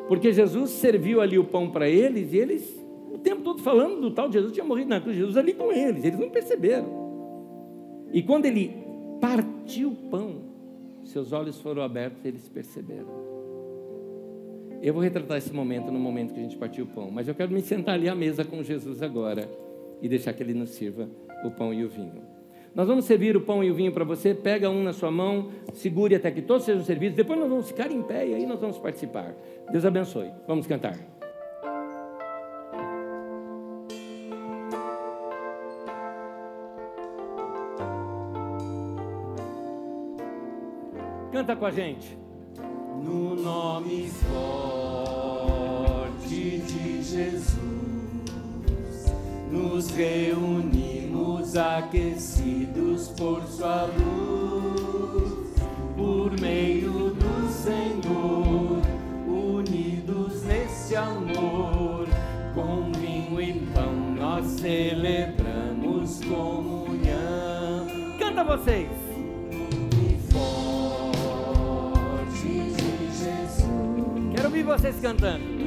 porque 0.09 0.33
Jesus 0.33 0.71
serviu 0.71 1.21
ali 1.21 1.39
o 1.39 1.45
pão 1.45 1.71
para 1.71 1.89
eles, 1.89 2.33
e 2.33 2.39
eles, 2.39 2.85
o 3.13 3.19
tempo 3.19 3.43
todo 3.43 3.63
falando 3.63 4.01
do 4.01 4.11
tal 4.11 4.27
de 4.27 4.35
Jesus, 4.35 4.53
tinha 4.53 4.67
morrido 4.67 4.91
na 4.91 5.01
cruz, 5.01 5.17
Jesus 5.17 5.37
ali 5.37 5.55
com 5.55 5.71
eles, 5.71 6.05
eles 6.05 6.19
não 6.19 6.29
perceberam. 6.29 6.89
E 8.13 8.21
quando 8.21 8.47
ele 8.47 8.75
partiu 9.21 9.91
o 9.91 10.11
pão, 10.11 10.43
seus 11.05 11.33
olhos 11.33 11.61
foram 11.61 11.83
abertos 11.83 12.25
e 12.25 12.29
eles 12.29 12.49
perceberam. 12.49 13.30
Eu 14.83 14.95
vou 14.95 15.03
retratar 15.03 15.37
esse 15.37 15.53
momento 15.53 15.93
no 15.93 15.99
momento 15.99 16.33
que 16.33 16.40
a 16.40 16.43
gente 16.43 16.57
partiu 16.57 16.85
o 16.85 16.88
pão, 16.88 17.11
mas 17.11 17.29
eu 17.29 17.35
quero 17.35 17.53
me 17.53 17.61
sentar 17.61 17.97
ali 17.97 18.09
à 18.09 18.14
mesa 18.14 18.45
com 18.45 18.62
Jesus 18.62 19.03
agora 19.03 19.47
e 20.01 20.09
deixar 20.09 20.33
que 20.33 20.43
ele 20.43 20.55
nos 20.55 20.71
sirva 20.71 21.07
o 21.45 21.51
pão 21.51 21.75
e 21.75 21.85
o 21.85 21.88
vinho. 21.88 22.23
Nós 22.75 22.88
vamos 22.88 23.05
servir 23.05 23.37
o 23.37 23.43
pão 23.43 23.62
e 23.62 23.71
o 23.71 23.75
vinho 23.75 23.93
para 23.93 24.05
você. 24.05 24.33
Pega 24.33 24.71
um 24.71 24.83
na 24.83 24.93
sua 24.93 25.11
mão, 25.11 25.51
segure 25.75 26.14
até 26.14 26.31
que 26.31 26.40
todos 26.40 26.64
sejam 26.64 26.83
servidos. 26.83 27.16
Depois 27.16 27.38
nós 27.38 27.51
vamos 27.51 27.69
ficar 27.69 27.90
em 27.90 28.03
pé 28.03 28.27
e 28.29 28.35
aí 28.35 28.47
nós 28.47 28.61
vamos 28.61 28.79
participar. 28.79 29.35
Deus 29.71 29.85
abençoe. 29.85 30.31
Vamos 30.47 30.66
cantar. 30.66 30.99
Canta 41.33 41.55
com 41.57 41.66
a 41.66 41.71
gente. 41.71 42.30
No 43.03 43.35
nome 43.35 44.11
forte 44.29 45.39
de 46.59 47.03
Jesus, 47.03 47.57
nos 49.51 49.91
reunimos 49.91 51.57
aquecidos 51.57 53.09
por 53.09 53.43
sua 53.45 53.87
luz, 53.87 55.55
por 55.97 56.39
meio 56.39 57.15
do 57.15 57.49
Senhor, 57.51 58.83
unidos 59.27 60.43
nesse 60.45 60.95
amor, 60.95 62.07
com 62.55 62.93
vinho 62.93 63.41
e 63.41 63.55
pão 63.73 64.15
nós 64.15 64.45
celebramos 64.61 66.21
comunhão. 66.25 67.87
Canta 68.19 68.45
vocês! 68.45 69.00
Vocês 74.71 75.01
cantando. 75.01 75.60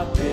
até 0.00 0.29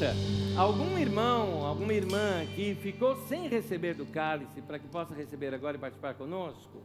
pergunta: 0.00 0.14
algum 0.56 0.98
irmão, 0.98 1.64
alguma 1.66 1.92
irmã 1.92 2.44
que 2.54 2.74
ficou 2.76 3.16
sem 3.26 3.46
receber 3.48 3.94
do 3.94 4.06
cálice 4.06 4.62
para 4.62 4.78
que 4.78 4.88
possa 4.88 5.14
receber 5.14 5.54
agora 5.54 5.76
e 5.76 5.80
participar 5.80 6.14
conosco? 6.14 6.78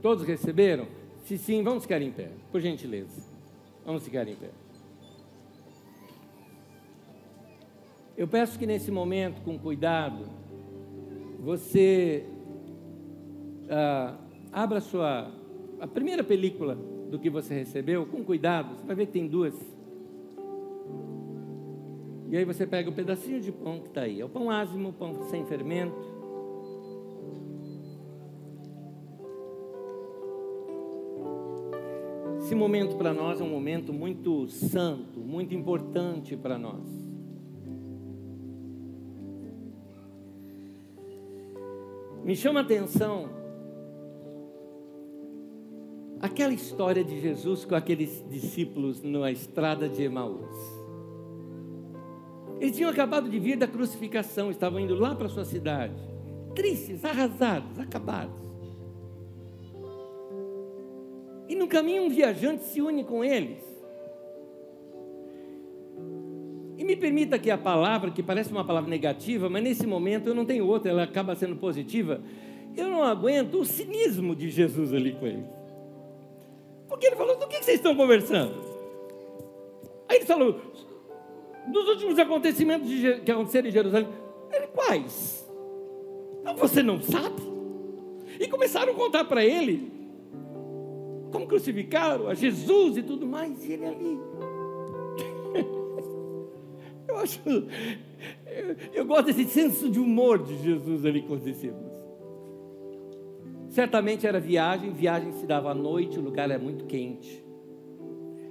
Todos 0.00 0.24
receberam? 0.24 0.86
Se 1.24 1.36
sim, 1.36 1.62
vamos 1.62 1.82
ficar 1.82 2.00
em 2.00 2.10
pé, 2.10 2.30
por 2.50 2.60
gentileza. 2.60 3.22
Vamos 3.84 4.04
ficar 4.04 4.26
em 4.26 4.36
pé. 4.36 4.50
Eu 8.16 8.28
peço 8.28 8.58
que 8.58 8.66
nesse 8.66 8.90
momento, 8.90 9.42
com 9.42 9.58
cuidado, 9.58 10.26
você 11.38 12.26
ah, 13.68 14.16
abra 14.52 14.78
a 14.78 14.80
sua 14.80 15.30
a 15.80 15.86
primeira 15.86 16.22
película 16.22 16.74
do 17.10 17.18
que 17.18 17.30
você 17.30 17.54
recebeu, 17.54 18.06
com 18.06 18.22
cuidado. 18.22 18.76
Você 18.76 18.86
vai 18.86 18.96
ver 18.96 19.06
que 19.06 19.12
tem 19.12 19.26
duas. 19.26 19.54
E 22.30 22.36
aí 22.36 22.44
você 22.44 22.64
pega 22.64 22.88
o 22.88 22.92
pedacinho 22.92 23.40
de 23.40 23.50
pão 23.50 23.80
que 23.80 23.88
está 23.88 24.02
aí. 24.02 24.20
É 24.20 24.24
o 24.24 24.28
pão 24.28 24.48
ázimo, 24.50 24.92
pão 24.92 25.28
sem 25.28 25.44
fermento. 25.44 25.96
Esse 32.38 32.54
momento 32.54 32.96
para 32.96 33.12
nós 33.12 33.40
é 33.40 33.44
um 33.44 33.50
momento 33.50 33.92
muito 33.92 34.46
santo, 34.46 35.18
muito 35.18 35.54
importante 35.54 36.36
para 36.36 36.56
nós. 36.56 36.88
Me 42.24 42.36
chama 42.36 42.60
a 42.60 42.62
atenção 42.62 43.28
aquela 46.20 46.52
história 46.52 47.02
de 47.02 47.20
Jesus 47.20 47.64
com 47.64 47.74
aqueles 47.74 48.24
discípulos 48.30 49.02
na 49.02 49.32
estrada 49.32 49.88
de 49.88 50.04
Emaús. 50.04 50.79
Eles 52.60 52.76
tinham 52.76 52.90
acabado 52.90 53.28
de 53.28 53.38
vir 53.38 53.56
da 53.56 53.66
crucificação, 53.66 54.50
estavam 54.50 54.78
indo 54.78 54.94
lá 54.94 55.14
para 55.14 55.30
sua 55.30 55.46
cidade, 55.46 55.94
tristes, 56.54 57.02
arrasados, 57.06 57.78
acabados. 57.78 58.38
E 61.48 61.54
no 61.56 61.66
caminho 61.66 62.04
um 62.04 62.10
viajante 62.10 62.64
se 62.64 62.82
une 62.82 63.02
com 63.02 63.24
eles. 63.24 63.58
E 66.76 66.84
me 66.84 66.94
permita 66.96 67.38
que 67.38 67.50
a 67.50 67.58
palavra, 67.58 68.10
que 68.10 68.22
parece 68.22 68.52
uma 68.52 68.64
palavra 68.64 68.90
negativa, 68.90 69.48
mas 69.48 69.62
nesse 69.62 69.86
momento 69.86 70.28
eu 70.28 70.34
não 70.34 70.44
tenho 70.44 70.66
outra, 70.66 70.90
ela 70.90 71.02
acaba 71.02 71.34
sendo 71.34 71.56
positiva. 71.56 72.20
Eu 72.76 72.88
não 72.88 73.02
aguento 73.02 73.58
o 73.58 73.64
cinismo 73.64 74.36
de 74.36 74.50
Jesus 74.50 74.92
ali 74.92 75.12
com 75.12 75.26
eles. 75.26 75.46
Porque 76.88 77.06
ele 77.06 77.16
falou: 77.16 77.38
do 77.38 77.48
que 77.48 77.62
vocês 77.62 77.78
estão 77.78 77.96
conversando? 77.96 78.54
Aí 80.08 80.16
ele 80.18 80.26
falou: 80.26 80.60
dos 81.68 81.88
últimos 81.88 82.18
acontecimentos 82.18 82.88
que 83.24 83.30
aconteceram 83.30 83.68
em 83.68 83.72
Jerusalém. 83.72 84.08
Ele, 84.52 84.66
quais? 84.68 85.48
Não, 86.42 86.56
você 86.56 86.82
não 86.82 87.00
sabe? 87.00 87.42
E 88.38 88.48
começaram 88.48 88.92
a 88.92 88.96
contar 88.96 89.24
para 89.24 89.44
ele 89.44 89.92
como 91.30 91.46
crucificaram 91.46 92.28
a 92.28 92.34
Jesus 92.34 92.96
e 92.96 93.02
tudo 93.02 93.26
mais, 93.26 93.64
e 93.64 93.72
ele 93.72 93.86
ali. 93.86 94.18
Eu 97.06 97.16
acho. 97.18 97.40
Eu, 97.46 98.76
eu 98.92 99.04
gosto 99.04 99.26
desse 99.26 99.44
senso 99.46 99.90
de 99.90 99.98
humor 99.98 100.38
de 100.42 100.56
Jesus 100.62 101.04
ali 101.04 101.22
com 101.22 101.34
os 101.34 101.42
discípulos. 101.42 101.90
Certamente 103.70 104.26
era 104.26 104.40
viagem, 104.40 104.90
viagem 104.90 105.32
se 105.32 105.46
dava 105.46 105.70
à 105.70 105.74
noite, 105.74 106.18
o 106.18 106.22
lugar 106.22 106.50
era 106.50 106.58
muito 106.58 106.84
quente. 106.86 107.44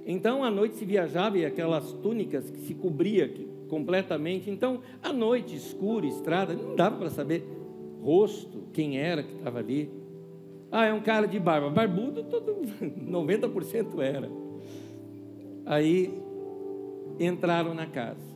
Então, 0.06 0.42
à 0.42 0.50
noite 0.50 0.76
se 0.76 0.84
viajava 0.84 1.38
e 1.38 1.44
aquelas 1.44 1.92
túnicas 1.94 2.50
que 2.50 2.60
se 2.60 2.74
cobria 2.74 3.32
completamente. 3.68 4.50
Então, 4.50 4.80
à 5.02 5.12
noite, 5.12 5.54
escuro, 5.54 6.06
estrada, 6.06 6.54
não 6.54 6.74
dava 6.74 6.96
para 6.96 7.10
saber 7.10 7.46
rosto, 8.02 8.64
quem 8.72 8.98
era 8.98 9.22
que 9.22 9.34
estava 9.34 9.58
ali. 9.58 9.90
Ah, 10.72 10.86
é 10.86 10.92
um 10.92 11.00
cara 11.00 11.26
de 11.26 11.38
barba. 11.38 11.68
Barbudo, 11.68 12.24
todo, 12.24 12.56
90% 12.82 14.00
era. 14.00 14.30
Aí, 15.66 16.12
entraram 17.18 17.74
na 17.74 17.86
casa. 17.86 18.30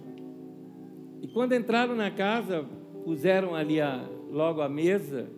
E 1.22 1.28
quando 1.28 1.54
entraram 1.54 1.94
na 1.94 2.10
casa, 2.10 2.64
puseram 3.04 3.54
ali 3.54 3.80
a, 3.80 4.06
logo 4.30 4.60
a 4.60 4.68
mesa, 4.68 5.28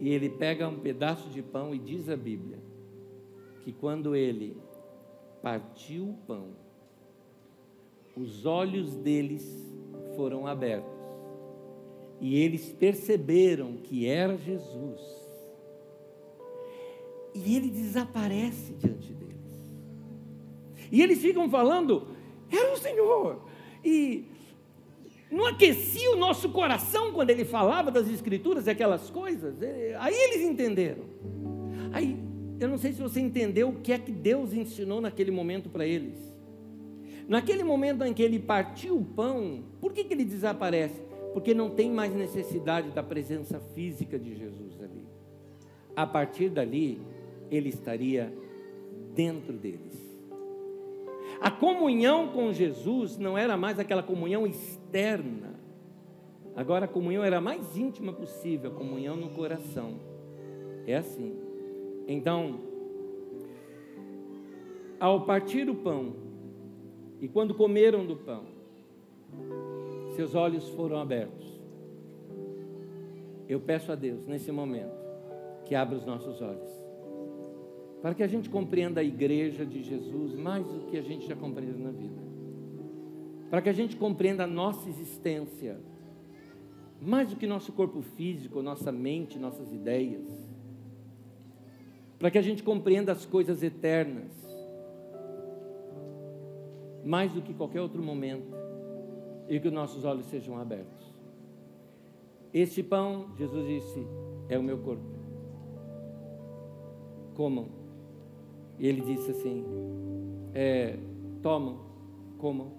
e 0.00 0.08
ele 0.08 0.28
pega 0.28 0.68
um 0.68 0.78
pedaço 0.78 1.28
de 1.30 1.42
pão 1.42 1.74
e 1.74 1.78
diz 1.78 2.08
a 2.08 2.16
Bíblia 2.16 2.67
que 3.68 3.72
quando 3.74 4.16
ele 4.16 4.56
partiu 5.42 6.08
o 6.08 6.14
pão, 6.26 6.52
os 8.16 8.46
olhos 8.46 8.96
deles 8.96 9.44
foram 10.16 10.46
abertos 10.46 10.98
e 12.18 12.34
eles 12.38 12.72
perceberam 12.72 13.76
que 13.76 14.06
era 14.06 14.38
Jesus. 14.38 15.02
E 17.34 17.56
ele 17.56 17.68
desaparece 17.68 18.72
diante 18.72 19.12
deles. 19.12 19.36
E 20.90 21.02
eles 21.02 21.20
ficam 21.20 21.50
falando, 21.50 22.08
era 22.50 22.72
o 22.72 22.78
Senhor. 22.78 23.42
E 23.84 24.24
não 25.30 25.44
aquecia 25.44 26.10
o 26.12 26.16
nosso 26.16 26.48
coração 26.48 27.12
quando 27.12 27.28
ele 27.28 27.44
falava 27.44 27.90
das 27.90 28.08
escrituras 28.08 28.66
e 28.66 28.70
aquelas 28.70 29.10
coisas. 29.10 29.56
Aí 30.00 30.14
eles 30.14 30.40
entenderam. 30.40 31.04
Aí, 31.92 32.27
eu 32.60 32.68
não 32.68 32.78
sei 32.78 32.92
se 32.92 33.00
você 33.00 33.20
entendeu 33.20 33.68
o 33.68 33.80
que 33.80 33.92
é 33.92 33.98
que 33.98 34.10
Deus 34.10 34.52
ensinou 34.52 35.00
naquele 35.00 35.30
momento 35.30 35.68
para 35.68 35.86
eles. 35.86 36.18
Naquele 37.28 37.62
momento 37.62 38.04
em 38.04 38.12
que 38.12 38.22
ele 38.22 38.38
partiu 38.38 38.96
o 38.96 39.04
pão, 39.04 39.62
por 39.80 39.92
que, 39.92 40.02
que 40.02 40.14
ele 40.14 40.24
desaparece? 40.24 41.00
Porque 41.32 41.54
não 41.54 41.70
tem 41.70 41.90
mais 41.90 42.14
necessidade 42.14 42.90
da 42.90 43.02
presença 43.02 43.60
física 43.74 44.18
de 44.18 44.34
Jesus 44.34 44.80
ali. 44.82 45.06
A 45.94 46.06
partir 46.06 46.48
dali, 46.48 47.00
ele 47.50 47.68
estaria 47.68 48.32
dentro 49.14 49.52
deles. 49.52 49.98
A 51.40 51.50
comunhão 51.50 52.28
com 52.28 52.52
Jesus 52.52 53.16
não 53.16 53.38
era 53.38 53.56
mais 53.56 53.78
aquela 53.78 54.02
comunhão 54.02 54.46
externa. 54.46 55.54
Agora 56.56 56.86
a 56.86 56.88
comunhão 56.88 57.22
era 57.22 57.38
a 57.38 57.40
mais 57.40 57.76
íntima 57.76 58.12
possível, 58.12 58.72
a 58.72 58.74
comunhão 58.74 59.16
no 59.16 59.30
coração. 59.30 60.00
É 60.86 60.96
assim. 60.96 61.47
Então, 62.08 62.58
ao 64.98 65.26
partir 65.26 65.70
o 65.70 65.74
pão, 65.76 66.16
e 67.20 67.28
quando 67.28 67.54
comeram 67.54 68.04
do 68.04 68.16
pão, 68.16 68.46
seus 70.16 70.34
olhos 70.34 70.68
foram 70.70 70.98
abertos. 70.98 71.46
Eu 73.48 73.60
peço 73.60 73.92
a 73.92 73.94
Deus, 73.94 74.26
nesse 74.26 74.50
momento, 74.50 74.96
que 75.64 75.74
abra 75.74 75.96
os 75.96 76.04
nossos 76.04 76.42
olhos 76.42 76.88
para 78.00 78.14
que 78.14 78.22
a 78.22 78.26
gente 78.26 78.48
compreenda 78.48 79.00
a 79.00 79.04
igreja 79.04 79.66
de 79.66 79.82
Jesus 79.82 80.34
mais 80.34 80.66
do 80.66 80.86
que 80.86 80.96
a 80.96 81.02
gente 81.02 81.26
já 81.26 81.34
compreende 81.34 81.82
na 81.82 81.90
vida. 81.90 82.22
Para 83.50 83.62
que 83.62 83.68
a 83.68 83.72
gente 83.72 83.96
compreenda 83.96 84.44
a 84.44 84.46
nossa 84.46 84.88
existência, 84.88 85.80
mais 87.00 87.30
do 87.30 87.36
que 87.36 87.46
nosso 87.46 87.72
corpo 87.72 88.02
físico, 88.02 88.62
nossa 88.62 88.92
mente, 88.92 89.38
nossas 89.38 89.72
ideias. 89.72 90.47
Para 92.18 92.30
que 92.30 92.38
a 92.38 92.42
gente 92.42 92.62
compreenda 92.62 93.12
as 93.12 93.24
coisas 93.24 93.62
eternas, 93.62 94.32
mais 97.04 97.32
do 97.32 97.40
que 97.40 97.54
qualquer 97.54 97.80
outro 97.80 98.02
momento, 98.02 98.56
e 99.48 99.58
que 99.58 99.68
os 99.68 99.72
nossos 99.72 100.04
olhos 100.04 100.26
sejam 100.26 100.58
abertos. 100.58 101.06
Este 102.52 102.82
pão, 102.82 103.28
Jesus 103.36 103.66
disse, 103.66 104.06
é 104.48 104.58
o 104.58 104.62
meu 104.62 104.78
corpo. 104.78 105.04
Comam. 107.34 107.68
E 108.78 108.86
ele 108.86 109.00
disse 109.00 109.30
assim: 109.30 109.64
é, 110.54 110.98
tomam, 111.42 111.78
comam. 112.38 112.72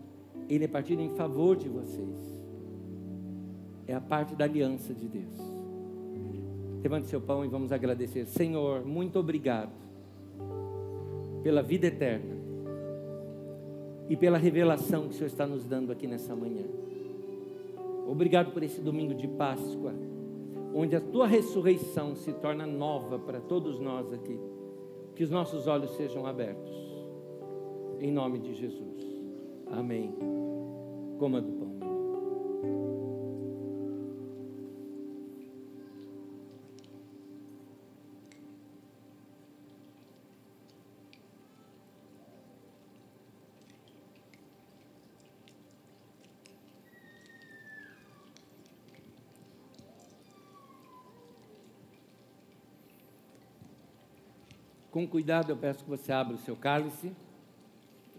Ele 0.48 0.66
é 0.66 0.68
partido 0.68 1.02
em 1.02 1.10
favor 1.10 1.56
de 1.56 1.70
vocês. 1.70 2.40
É 3.88 3.94
a 3.94 4.02
parte 4.02 4.36
da 4.36 4.46
aliança 4.46 4.94
de 4.94 5.08
Deus. 5.08 5.59
Levante 6.82 7.08
seu 7.08 7.20
pão 7.20 7.44
e 7.44 7.48
vamos 7.48 7.72
agradecer. 7.72 8.26
Senhor, 8.26 8.86
muito 8.86 9.20
obrigado 9.20 9.72
pela 11.44 11.62
vida 11.62 11.88
eterna 11.88 12.38
e 14.10 14.16
pela 14.16 14.38
revelação 14.38 15.04
que 15.04 15.10
o 15.10 15.14
Senhor 15.14 15.28
está 15.28 15.46
nos 15.46 15.66
dando 15.66 15.92
aqui 15.92 16.08
nessa 16.08 16.36
manhã. 16.36 16.66
Obrigado 18.08 18.52
por 18.52 18.64
esse 18.64 18.82
domingo 18.82 19.14
de 19.14 19.28
Páscoa, 19.28 19.94
onde 20.74 20.96
a 20.96 21.02
tua 21.02 21.28
ressurreição 21.28 22.16
se 22.16 22.34
torna 22.34 22.66
nova 22.66 23.20
para 23.20 23.40
todos 23.40 23.80
nós 23.80 24.12
aqui. 24.12 24.40
Que 25.16 25.24
os 25.24 25.30
nossos 25.30 25.68
olhos 25.68 25.92
sejam 25.92 26.26
abertos. 26.26 26.74
Em 28.00 28.12
nome 28.12 28.40
de 28.40 28.54
Jesus. 28.56 29.06
Amém. 29.70 30.16
Coma 31.20 31.42
do 31.42 31.52
pão. 31.52 31.79
Com 54.92 55.08
cuidado, 55.08 55.52
eu 55.52 55.58
peço 55.58 55.84
que 55.84 55.90
você 55.90 56.12
abra 56.12 56.36
o 56.36 56.40
seu 56.40 56.56
cálice, 56.56 57.12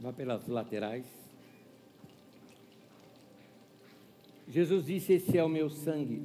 vá 0.00 0.12
pelas 0.12 0.46
laterais. 0.46 1.04
Jesus 4.48 4.86
disse: 4.86 5.14
Esse 5.14 5.36
é 5.36 5.44
o 5.44 5.48
meu 5.48 5.68
sangue, 5.68 6.22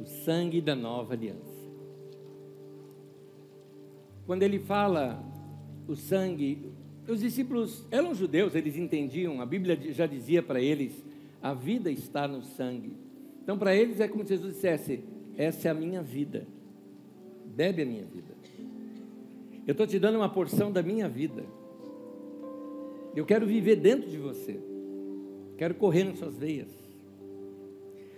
o 0.00 0.04
sangue 0.04 0.60
da 0.60 0.74
nova 0.74 1.14
aliança. 1.14 1.58
Quando 4.26 4.42
ele 4.42 4.58
fala 4.58 5.24
o 5.86 5.96
sangue, 5.96 6.70
os 7.08 7.20
discípulos 7.20 7.86
eram 7.90 8.14
judeus, 8.14 8.54
eles 8.54 8.76
entendiam, 8.76 9.40
a 9.40 9.46
Bíblia 9.46 9.78
já 9.92 10.06
dizia 10.06 10.42
para 10.42 10.60
eles: 10.60 11.04
a 11.42 11.54
vida 11.54 11.90
está 11.90 12.28
no 12.28 12.42
sangue. 12.42 12.92
Então, 13.42 13.56
para 13.58 13.74
eles 13.74 14.00
é 14.00 14.08
como 14.08 14.22
se 14.24 14.30
Jesus 14.30 14.54
dissesse: 14.54 15.02
Essa 15.36 15.68
é 15.68 15.70
a 15.70 15.74
minha 15.74 16.02
vida, 16.02 16.46
bebe 17.58 17.82
a 17.82 17.86
minha 17.86 18.04
vida. 18.04 18.32
Eu 19.66 19.72
estou 19.72 19.84
te 19.84 19.98
dando 19.98 20.14
uma 20.14 20.28
porção 20.28 20.70
da 20.70 20.80
minha 20.80 21.08
vida. 21.08 21.44
Eu 23.16 23.26
quero 23.26 23.48
viver 23.48 23.74
dentro 23.74 24.08
de 24.08 24.16
você. 24.16 24.60
Quero 25.56 25.74
correr 25.74 26.04
nas 26.04 26.18
suas 26.18 26.38
veias. 26.38 26.68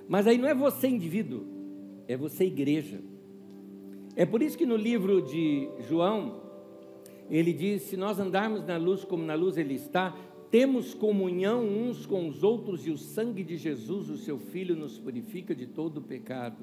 Mas 0.07 0.27
aí 0.27 0.37
não 0.37 0.47
é 0.47 0.55
você 0.55 0.89
indivíduo, 0.89 1.47
é 2.07 2.19
você 2.19 2.45
igreja. 2.45 3.01
É 4.15 4.27
por 4.27 4.43
isso 4.43 4.59
que 4.59 4.67
no 4.67 4.77
livro 4.77 5.23
de 5.23 5.71
João, 5.89 6.43
ele 7.31 7.55
diz: 7.55 7.81
se 7.83 7.97
nós 7.97 8.21
andarmos 8.21 8.67
na 8.67 8.77
luz 8.77 9.07
como 9.07 9.25
na 9.25 9.35
luz 9.35 9.57
ele 9.57 9.75
está, 9.75 10.15
temos 10.51 10.93
comunhão 10.93 11.65
uns 11.67 12.05
com 12.05 12.29
os 12.29 12.43
outros 12.43 12.87
e 12.87 12.91
o 12.91 12.99
sangue 12.99 13.43
de 13.43 13.57
Jesus, 13.57 14.11
o 14.11 14.19
seu 14.19 14.39
Filho, 14.39 14.77
nos 14.77 14.99
purifica 14.99 15.55
de 15.55 15.67
todo 15.67 16.03
pecado. 16.03 16.59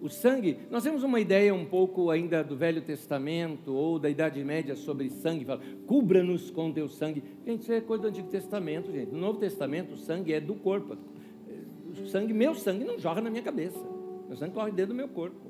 O 0.00 0.08
sangue, 0.08 0.58
nós 0.70 0.84
temos 0.84 1.02
uma 1.02 1.18
ideia 1.18 1.52
um 1.52 1.64
pouco 1.64 2.08
ainda 2.10 2.44
do 2.44 2.56
Velho 2.56 2.80
Testamento 2.80 3.72
ou 3.72 3.98
da 3.98 4.08
Idade 4.08 4.42
Média 4.44 4.76
sobre 4.76 5.10
sangue, 5.10 5.44
fala, 5.44 5.60
cubra-nos 5.86 6.50
com 6.50 6.70
teu 6.70 6.88
sangue. 6.88 7.22
Gente, 7.44 7.62
isso 7.62 7.72
é 7.72 7.80
coisa 7.80 8.02
do 8.02 8.08
Antigo 8.08 8.28
Testamento, 8.28 8.92
gente. 8.92 9.10
No 9.10 9.18
Novo 9.18 9.40
Testamento, 9.40 9.94
o 9.94 9.96
sangue 9.96 10.32
é 10.32 10.40
do 10.40 10.54
corpo. 10.54 10.96
O 11.90 12.06
sangue, 12.06 12.32
meu 12.32 12.54
sangue 12.54 12.84
não 12.84 12.96
joga 12.96 13.20
na 13.20 13.28
minha 13.28 13.42
cabeça. 13.42 13.78
Meu 14.28 14.36
sangue 14.36 14.54
corre 14.54 14.70
dentro 14.70 14.94
do 14.94 14.96
meu 14.96 15.08
corpo. 15.08 15.48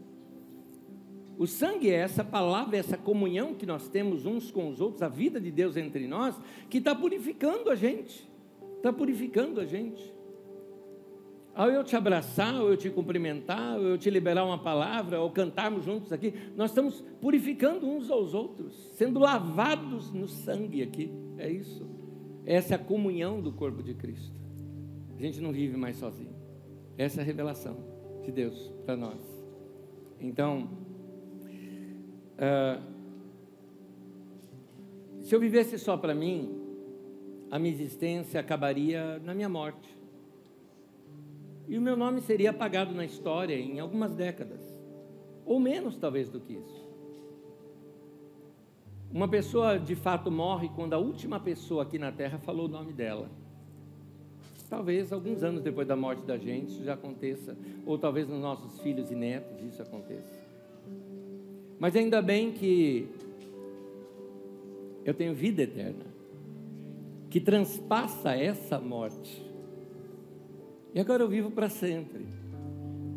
O 1.37 1.47
sangue 1.47 1.91
é 1.91 1.97
essa 1.97 2.25
palavra, 2.25 2.77
essa 2.79 2.97
comunhão 2.97 3.55
que 3.55 3.67
nós 3.67 3.87
temos 3.87 4.25
uns 4.25 4.51
com 4.51 4.69
os 4.69 4.81
outros, 4.81 5.03
a 5.03 5.09
vida 5.09 5.39
de 5.39 5.51
Deus 5.51 5.77
entre 5.77 6.07
nós, 6.07 6.35
que 6.71 6.79
está 6.79 6.95
purificando 6.95 7.71
a 7.71 7.77
gente. 7.77 8.27
Está 8.79 8.93
purificando 8.93 9.61
a 9.61 9.67
gente. 9.67 10.18
Ao 11.59 11.69
eu 11.69 11.83
te 11.83 11.97
abraçar, 11.97 12.55
ou 12.63 12.71
eu 12.71 12.77
te 12.77 12.89
cumprimentar, 12.89 13.77
ou 13.81 13.83
eu 13.83 13.99
te 13.99 14.09
liberar 14.09 14.45
uma 14.45 14.59
palavra, 14.59 15.21
ou 15.21 15.29
cantarmos 15.29 15.85
juntos 15.85 16.13
aqui, 16.13 16.33
nós 16.57 16.71
estamos 16.71 17.03
purificando 17.21 17.85
uns 17.85 18.09
aos 18.13 18.33
outros, 18.33 18.77
sendo 18.95 19.19
lavados 19.19 20.13
no 20.13 20.29
sangue 20.29 20.85
aqui. 20.85 21.11
É 21.37 21.51
isso. 21.51 21.85
Essa 22.47 22.75
é 22.75 22.77
a 22.77 22.79
comunhão 22.79 23.41
do 23.41 23.51
corpo 23.51 23.83
de 23.83 23.93
Cristo. 23.93 24.41
A 25.17 25.21
gente 25.21 25.41
não 25.41 25.51
vive 25.51 25.77
mais 25.77 25.97
sozinho. 25.97 26.33
Essa 26.97 27.21
é 27.21 27.23
a 27.23 27.27
revelação 27.27 27.77
de 28.23 28.31
Deus 28.31 28.73
para 28.87 28.97
nós. 28.97 29.21
Então, 30.21 30.71
uh, 32.39 32.81
se 35.23 35.35
eu 35.35 35.41
vivesse 35.41 35.77
só 35.77 35.97
para 35.97 36.15
mim, 36.15 36.57
a 37.51 37.59
minha 37.59 37.75
existência 37.75 38.39
acabaria 38.39 39.21
na 39.25 39.35
minha 39.35 39.49
morte 39.49 39.98
e 41.69 41.77
o 41.77 41.83
meu 41.83 41.97
nome 41.97 42.21
seria 42.23 42.51
apagado 42.51 42.95
na 42.95 43.05
história 43.05 43.55
em 43.55 43.79
algumas 43.79 44.15
décadas, 44.15 44.61
ou 45.45 45.61
menos 45.61 45.97
talvez 45.97 46.31
do 46.31 46.41
que 46.41 46.55
isso. 46.55 46.89
Uma 49.13 49.29
pessoa 49.29 49.79
de 49.79 49.95
fato 49.95 50.31
morre 50.31 50.71
quando 50.75 50.95
a 50.95 50.99
última 50.99 51.39
pessoa 51.39 51.83
aqui 51.83 51.99
na 51.99 52.11
Terra 52.11 52.39
falou 52.39 52.67
o 52.67 52.69
nome 52.69 52.93
dela. 52.93 53.31
Talvez 54.69 55.13
alguns 55.13 55.43
anos 55.43 55.63
depois 55.63 55.89
da 55.89 55.97
morte 55.97 56.23
da 56.25 56.37
gente 56.37 56.73
isso 56.73 56.85
já 56.85 56.95
aconteça, 56.95 57.57
ou 57.87 57.99
talvez 57.99 58.29
nos 58.29 58.41
nossos 58.41 58.81
filhos 58.81 59.11
e 59.11 59.15
netos 59.15 59.63
isso 59.63 59.81
aconteça. 59.81 60.47
Mas 61.79 61.97
ainda 61.97 62.21
bem 62.21 62.53
que 62.53 63.09
eu 65.05 65.15
tenho 65.15 65.35
vida 65.35 65.63
eterna, 65.63 66.05
que 67.31 67.41
transpassa 67.41 68.35
essa 68.35 68.79
morte. 68.79 69.48
E 70.95 71.01
agora 71.01 71.23
eu 71.23 71.29
vivo 71.29 71.51
para 71.51 71.69
sempre, 71.69 72.27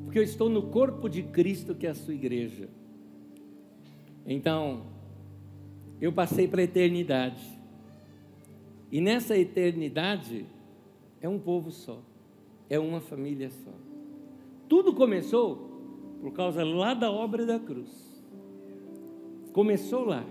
porque 0.03 0.19
eu 0.19 0.23
estou 0.23 0.49
no 0.49 0.63
corpo 0.63 1.09
de 1.09 1.23
Cristo, 1.23 1.73
que 1.73 1.87
é 1.87 1.91
a 1.91 1.95
sua 1.95 2.13
igreja. 2.13 2.69
Então, 4.25 4.83
eu 5.99 6.11
passei 6.11 6.47
para 6.47 6.61
a 6.61 6.63
eternidade, 6.63 7.43
e 8.91 8.99
nessa 8.99 9.37
eternidade 9.37 10.45
é 11.21 11.29
um 11.29 11.39
povo 11.39 11.71
só, 11.71 12.01
é 12.69 12.77
uma 12.77 12.99
família 12.99 13.49
só. 13.49 13.71
Tudo 14.67 14.93
começou 14.93 15.71
por 16.21 16.33
causa 16.33 16.63
lá 16.63 16.93
da 16.93 17.09
obra 17.09 17.45
da 17.45 17.59
cruz. 17.59 17.89
Começou 19.53 20.05
lá. 20.05 20.25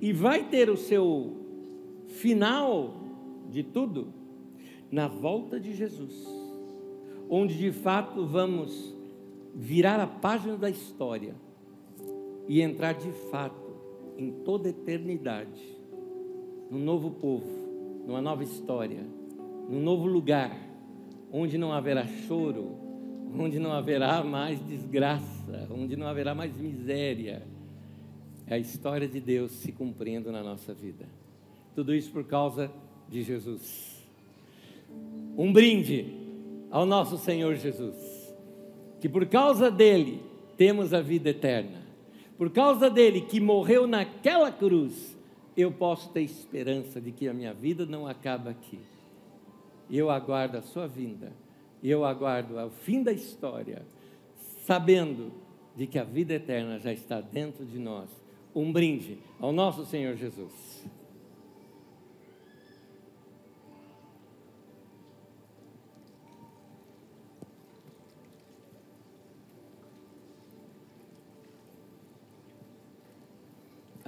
E 0.00 0.12
vai 0.12 0.48
ter 0.48 0.70
o 0.70 0.76
seu 0.76 1.36
final 2.06 2.94
de 3.50 3.62
tudo 3.62 4.19
na 4.90 5.06
volta 5.06 5.60
de 5.60 5.72
Jesus, 5.72 6.26
onde 7.28 7.56
de 7.56 7.70
fato 7.70 8.26
vamos 8.26 8.94
virar 9.54 10.00
a 10.00 10.06
página 10.06 10.56
da 10.56 10.68
história 10.68 11.34
e 12.48 12.60
entrar 12.60 12.94
de 12.94 13.12
fato 13.30 13.70
em 14.18 14.32
toda 14.44 14.68
a 14.68 14.70
eternidade, 14.70 15.78
num 16.70 16.80
novo 16.80 17.10
povo, 17.10 17.46
numa 18.06 18.20
nova 18.20 18.42
história, 18.42 19.06
num 19.68 19.80
novo 19.80 20.06
lugar, 20.06 20.56
onde 21.32 21.56
não 21.56 21.72
haverá 21.72 22.06
choro, 22.06 22.76
onde 23.38 23.60
não 23.60 23.72
haverá 23.72 24.24
mais 24.24 24.60
desgraça, 24.66 25.68
onde 25.70 25.96
não 25.96 26.08
haverá 26.08 26.34
mais 26.34 26.56
miséria. 26.56 27.46
É 28.46 28.54
a 28.54 28.58
história 28.58 29.06
de 29.06 29.20
Deus 29.20 29.52
se 29.52 29.70
cumprindo 29.70 30.32
na 30.32 30.42
nossa 30.42 30.74
vida. 30.74 31.06
Tudo 31.76 31.94
isso 31.94 32.10
por 32.10 32.24
causa 32.24 32.68
de 33.08 33.22
Jesus 33.22 33.89
um 35.36 35.52
brinde 35.52 36.14
ao 36.70 36.86
nosso 36.86 37.18
Senhor 37.18 37.56
Jesus, 37.56 37.96
que 39.00 39.08
por 39.08 39.26
causa 39.26 39.70
dele 39.70 40.22
temos 40.56 40.92
a 40.92 41.00
vida 41.00 41.30
eterna, 41.30 41.82
por 42.36 42.50
causa 42.50 42.88
dele 42.88 43.22
que 43.22 43.40
morreu 43.40 43.86
naquela 43.86 44.50
cruz, 44.50 45.16
eu 45.56 45.70
posso 45.70 46.10
ter 46.10 46.22
esperança 46.22 47.00
de 47.00 47.12
que 47.12 47.28
a 47.28 47.34
minha 47.34 47.52
vida 47.52 47.84
não 47.84 48.06
acaba 48.06 48.50
aqui. 48.50 48.78
Eu 49.90 50.10
aguardo 50.10 50.56
a 50.56 50.62
sua 50.62 50.86
vinda, 50.86 51.32
eu 51.82 52.04
aguardo 52.04 52.56
o 52.56 52.70
fim 52.70 53.02
da 53.02 53.12
história, 53.12 53.82
sabendo 54.64 55.32
de 55.76 55.86
que 55.86 55.98
a 55.98 56.04
vida 56.04 56.34
eterna 56.34 56.78
já 56.78 56.92
está 56.92 57.20
dentro 57.20 57.64
de 57.64 57.78
nós. 57.78 58.08
Um 58.54 58.72
brinde 58.72 59.18
ao 59.38 59.52
nosso 59.52 59.84
Senhor 59.84 60.14
Jesus. 60.16 60.84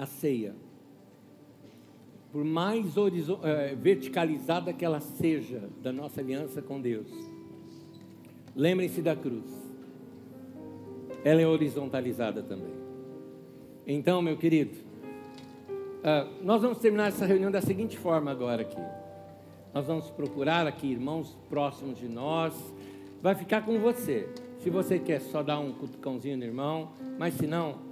A 0.03 0.07
ceia, 0.07 0.55
por 2.33 2.45
mais 2.45 2.95
é, 3.43 3.75
verticalizada 3.75 4.73
que 4.73 4.85
ela 4.85 5.01
seja 5.01 5.69
da 5.81 5.93
nossa 5.93 6.21
aliança 6.21 6.61
com 6.61 6.81
Deus, 6.81 7.09
lembrem-se 8.57 9.01
da 9.01 9.15
cruz, 9.15 9.45
ela 11.25 11.41
é 11.41 11.47
horizontalizada 11.47 12.43
também. 12.43 12.73
Então, 13.87 14.21
meu 14.21 14.37
querido, 14.37 14.77
uh, 15.69 16.43
nós 16.43 16.63
vamos 16.63 16.79
terminar 16.79 17.09
essa 17.09 17.27
reunião 17.27 17.51
da 17.51 17.61
seguinte 17.61 17.97
forma 17.97 18.31
agora 18.31 18.63
aqui. 18.63 18.81
Nós 19.73 19.87
vamos 19.87 20.11
procurar 20.11 20.67
aqui 20.67 20.87
irmãos 20.89 21.37
próximos 21.49 21.99
de 21.99 22.09
nós. 22.09 22.55
Vai 23.21 23.35
ficar 23.35 23.65
com 23.65 23.79
você. 23.79 24.29
Se 24.59 24.71
você 24.71 24.99
quer 24.99 25.21
só 25.21 25.43
dar 25.43 25.59
um 25.61 25.73
cutucãozinho 25.73 26.37
no 26.37 26.45
irmão, 26.45 26.91
mas 27.19 27.35
se 27.35 27.47
não, 27.47 27.92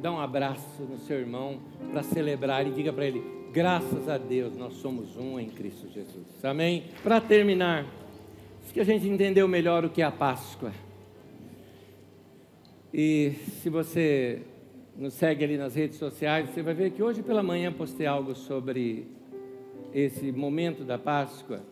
dá 0.00 0.12
um 0.12 0.20
abraço 0.20 0.82
no 0.82 0.98
seu 0.98 1.18
irmão 1.18 1.58
para 1.90 2.02
celebrar 2.02 2.66
e 2.66 2.70
diga 2.70 2.92
para 2.92 3.06
ele: 3.06 3.22
graças 3.52 4.08
a 4.08 4.18
Deus 4.18 4.56
nós 4.56 4.74
somos 4.74 5.16
um 5.16 5.38
em 5.38 5.48
Cristo 5.48 5.88
Jesus. 5.88 6.44
Amém? 6.44 6.84
Para 7.02 7.20
terminar, 7.20 7.86
que 8.76 8.80
a 8.80 8.84
gente 8.84 9.08
entendeu 9.08 9.48
melhor 9.48 9.86
o 9.86 9.88
que 9.88 10.02
é 10.02 10.04
a 10.04 10.12
Páscoa. 10.12 10.70
E 12.92 13.32
se 13.62 13.70
você 13.70 14.42
nos 14.94 15.14
segue 15.14 15.42
ali 15.42 15.56
nas 15.56 15.74
redes 15.74 15.96
sociais, 15.96 16.50
você 16.50 16.60
vai 16.60 16.74
ver 16.74 16.90
que 16.90 17.02
hoje 17.02 17.22
pela 17.22 17.42
manhã 17.42 17.72
postei 17.72 18.06
algo 18.06 18.34
sobre 18.34 19.06
esse 19.94 20.30
momento 20.30 20.84
da 20.84 20.98
Páscoa. 20.98 21.62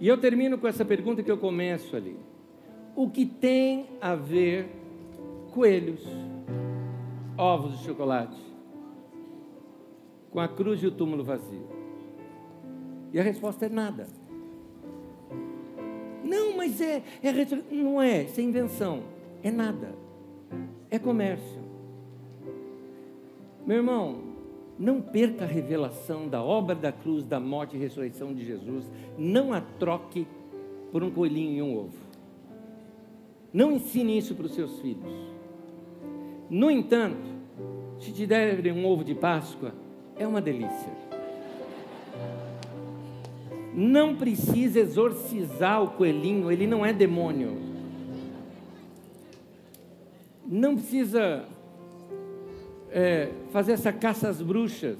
E 0.00 0.08
eu 0.08 0.16
termino 0.16 0.56
com 0.56 0.66
essa 0.66 0.86
pergunta 0.86 1.22
que 1.22 1.30
eu 1.30 1.36
começo 1.36 1.94
ali: 1.94 2.16
O 2.96 3.10
que 3.10 3.26
tem 3.26 3.84
a 4.00 4.14
ver 4.14 4.70
coelhos, 5.50 6.02
ovos 7.38 7.78
de 7.78 7.84
chocolate, 7.84 8.36
com 10.30 10.40
a 10.40 10.48
cruz 10.48 10.82
e 10.82 10.86
o 10.86 10.90
túmulo 10.90 11.22
vazio? 11.22 11.66
E 13.12 13.18
a 13.18 13.22
resposta 13.22 13.66
é 13.66 13.68
nada. 13.68 14.06
Não, 16.24 16.56
mas 16.56 16.80
é, 16.80 17.02
é 17.22 17.32
não 17.70 18.02
é, 18.02 18.24
isso 18.24 18.40
é 18.40 18.42
invenção, 18.42 19.02
é 19.42 19.50
nada, 19.50 19.94
é 20.90 20.98
comércio. 20.98 21.58
Meu 23.64 23.78
irmão, 23.78 24.28
não 24.78 25.00
perca 25.00 25.44
a 25.44 25.48
revelação 25.48 26.28
da 26.28 26.42
obra 26.42 26.74
da 26.74 26.92
cruz, 26.92 27.24
da 27.24 27.40
morte 27.40 27.76
e 27.76 27.78
ressurreição 27.78 28.34
de 28.34 28.44
Jesus. 28.44 28.90
Não 29.16 29.52
a 29.52 29.60
troque 29.60 30.26
por 30.92 31.02
um 31.02 31.10
coelhinho 31.10 31.56
e 31.56 31.62
um 31.62 31.76
ovo. 31.76 31.98
Não 33.52 33.72
ensine 33.72 34.16
isso 34.16 34.34
para 34.34 34.46
os 34.46 34.54
seus 34.54 34.78
filhos. 34.80 35.37
No 36.50 36.70
entanto, 36.70 37.28
se 38.00 38.12
te 38.12 38.26
derem 38.26 38.72
um 38.72 38.86
ovo 38.86 39.04
de 39.04 39.14
Páscoa, 39.14 39.72
é 40.16 40.26
uma 40.26 40.40
delícia. 40.40 40.92
Não 43.74 44.16
precisa 44.16 44.80
exorcizar 44.80 45.82
o 45.82 45.90
coelhinho, 45.90 46.50
ele 46.50 46.66
não 46.66 46.84
é 46.84 46.92
demônio. 46.92 47.56
Não 50.46 50.74
precisa 50.74 51.44
é, 52.90 53.30
fazer 53.52 53.72
essa 53.72 53.92
caça 53.92 54.28
às 54.28 54.40
bruxas. 54.40 54.98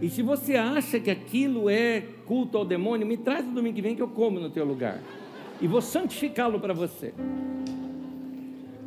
E 0.00 0.08
se 0.08 0.22
você 0.22 0.56
acha 0.56 0.98
que 0.98 1.10
aquilo 1.10 1.68
é 1.70 2.02
culto 2.26 2.58
ao 2.58 2.64
demônio, 2.64 3.06
me 3.06 3.16
traz 3.16 3.46
no 3.46 3.52
domingo 3.52 3.76
que 3.76 3.82
vem 3.82 3.94
que 3.94 4.02
eu 4.02 4.08
como 4.08 4.40
no 4.40 4.50
teu 4.50 4.64
lugar. 4.64 5.00
E 5.60 5.68
vou 5.68 5.80
santificá-lo 5.80 6.58
para 6.58 6.74
você. 6.74 7.14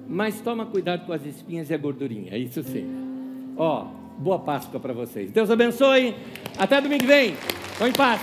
Mas 0.07 0.39
toma 0.41 0.65
cuidado 0.65 1.05
com 1.05 1.13
as 1.13 1.25
espinhas 1.25 1.69
e 1.69 1.73
a 1.73 1.77
gordurinha, 1.77 2.37
isso 2.37 2.63
sim. 2.63 2.85
Ó, 3.57 3.87
boa 4.17 4.39
Páscoa 4.39 4.79
para 4.79 4.93
vocês. 4.93 5.31
Deus 5.31 5.51
abençoe. 5.51 6.15
Até 6.57 6.79
domingo 6.79 7.01
que 7.01 7.07
vem. 7.07 7.35
Vão 7.77 7.87
em 7.87 7.93
paz. 7.93 8.21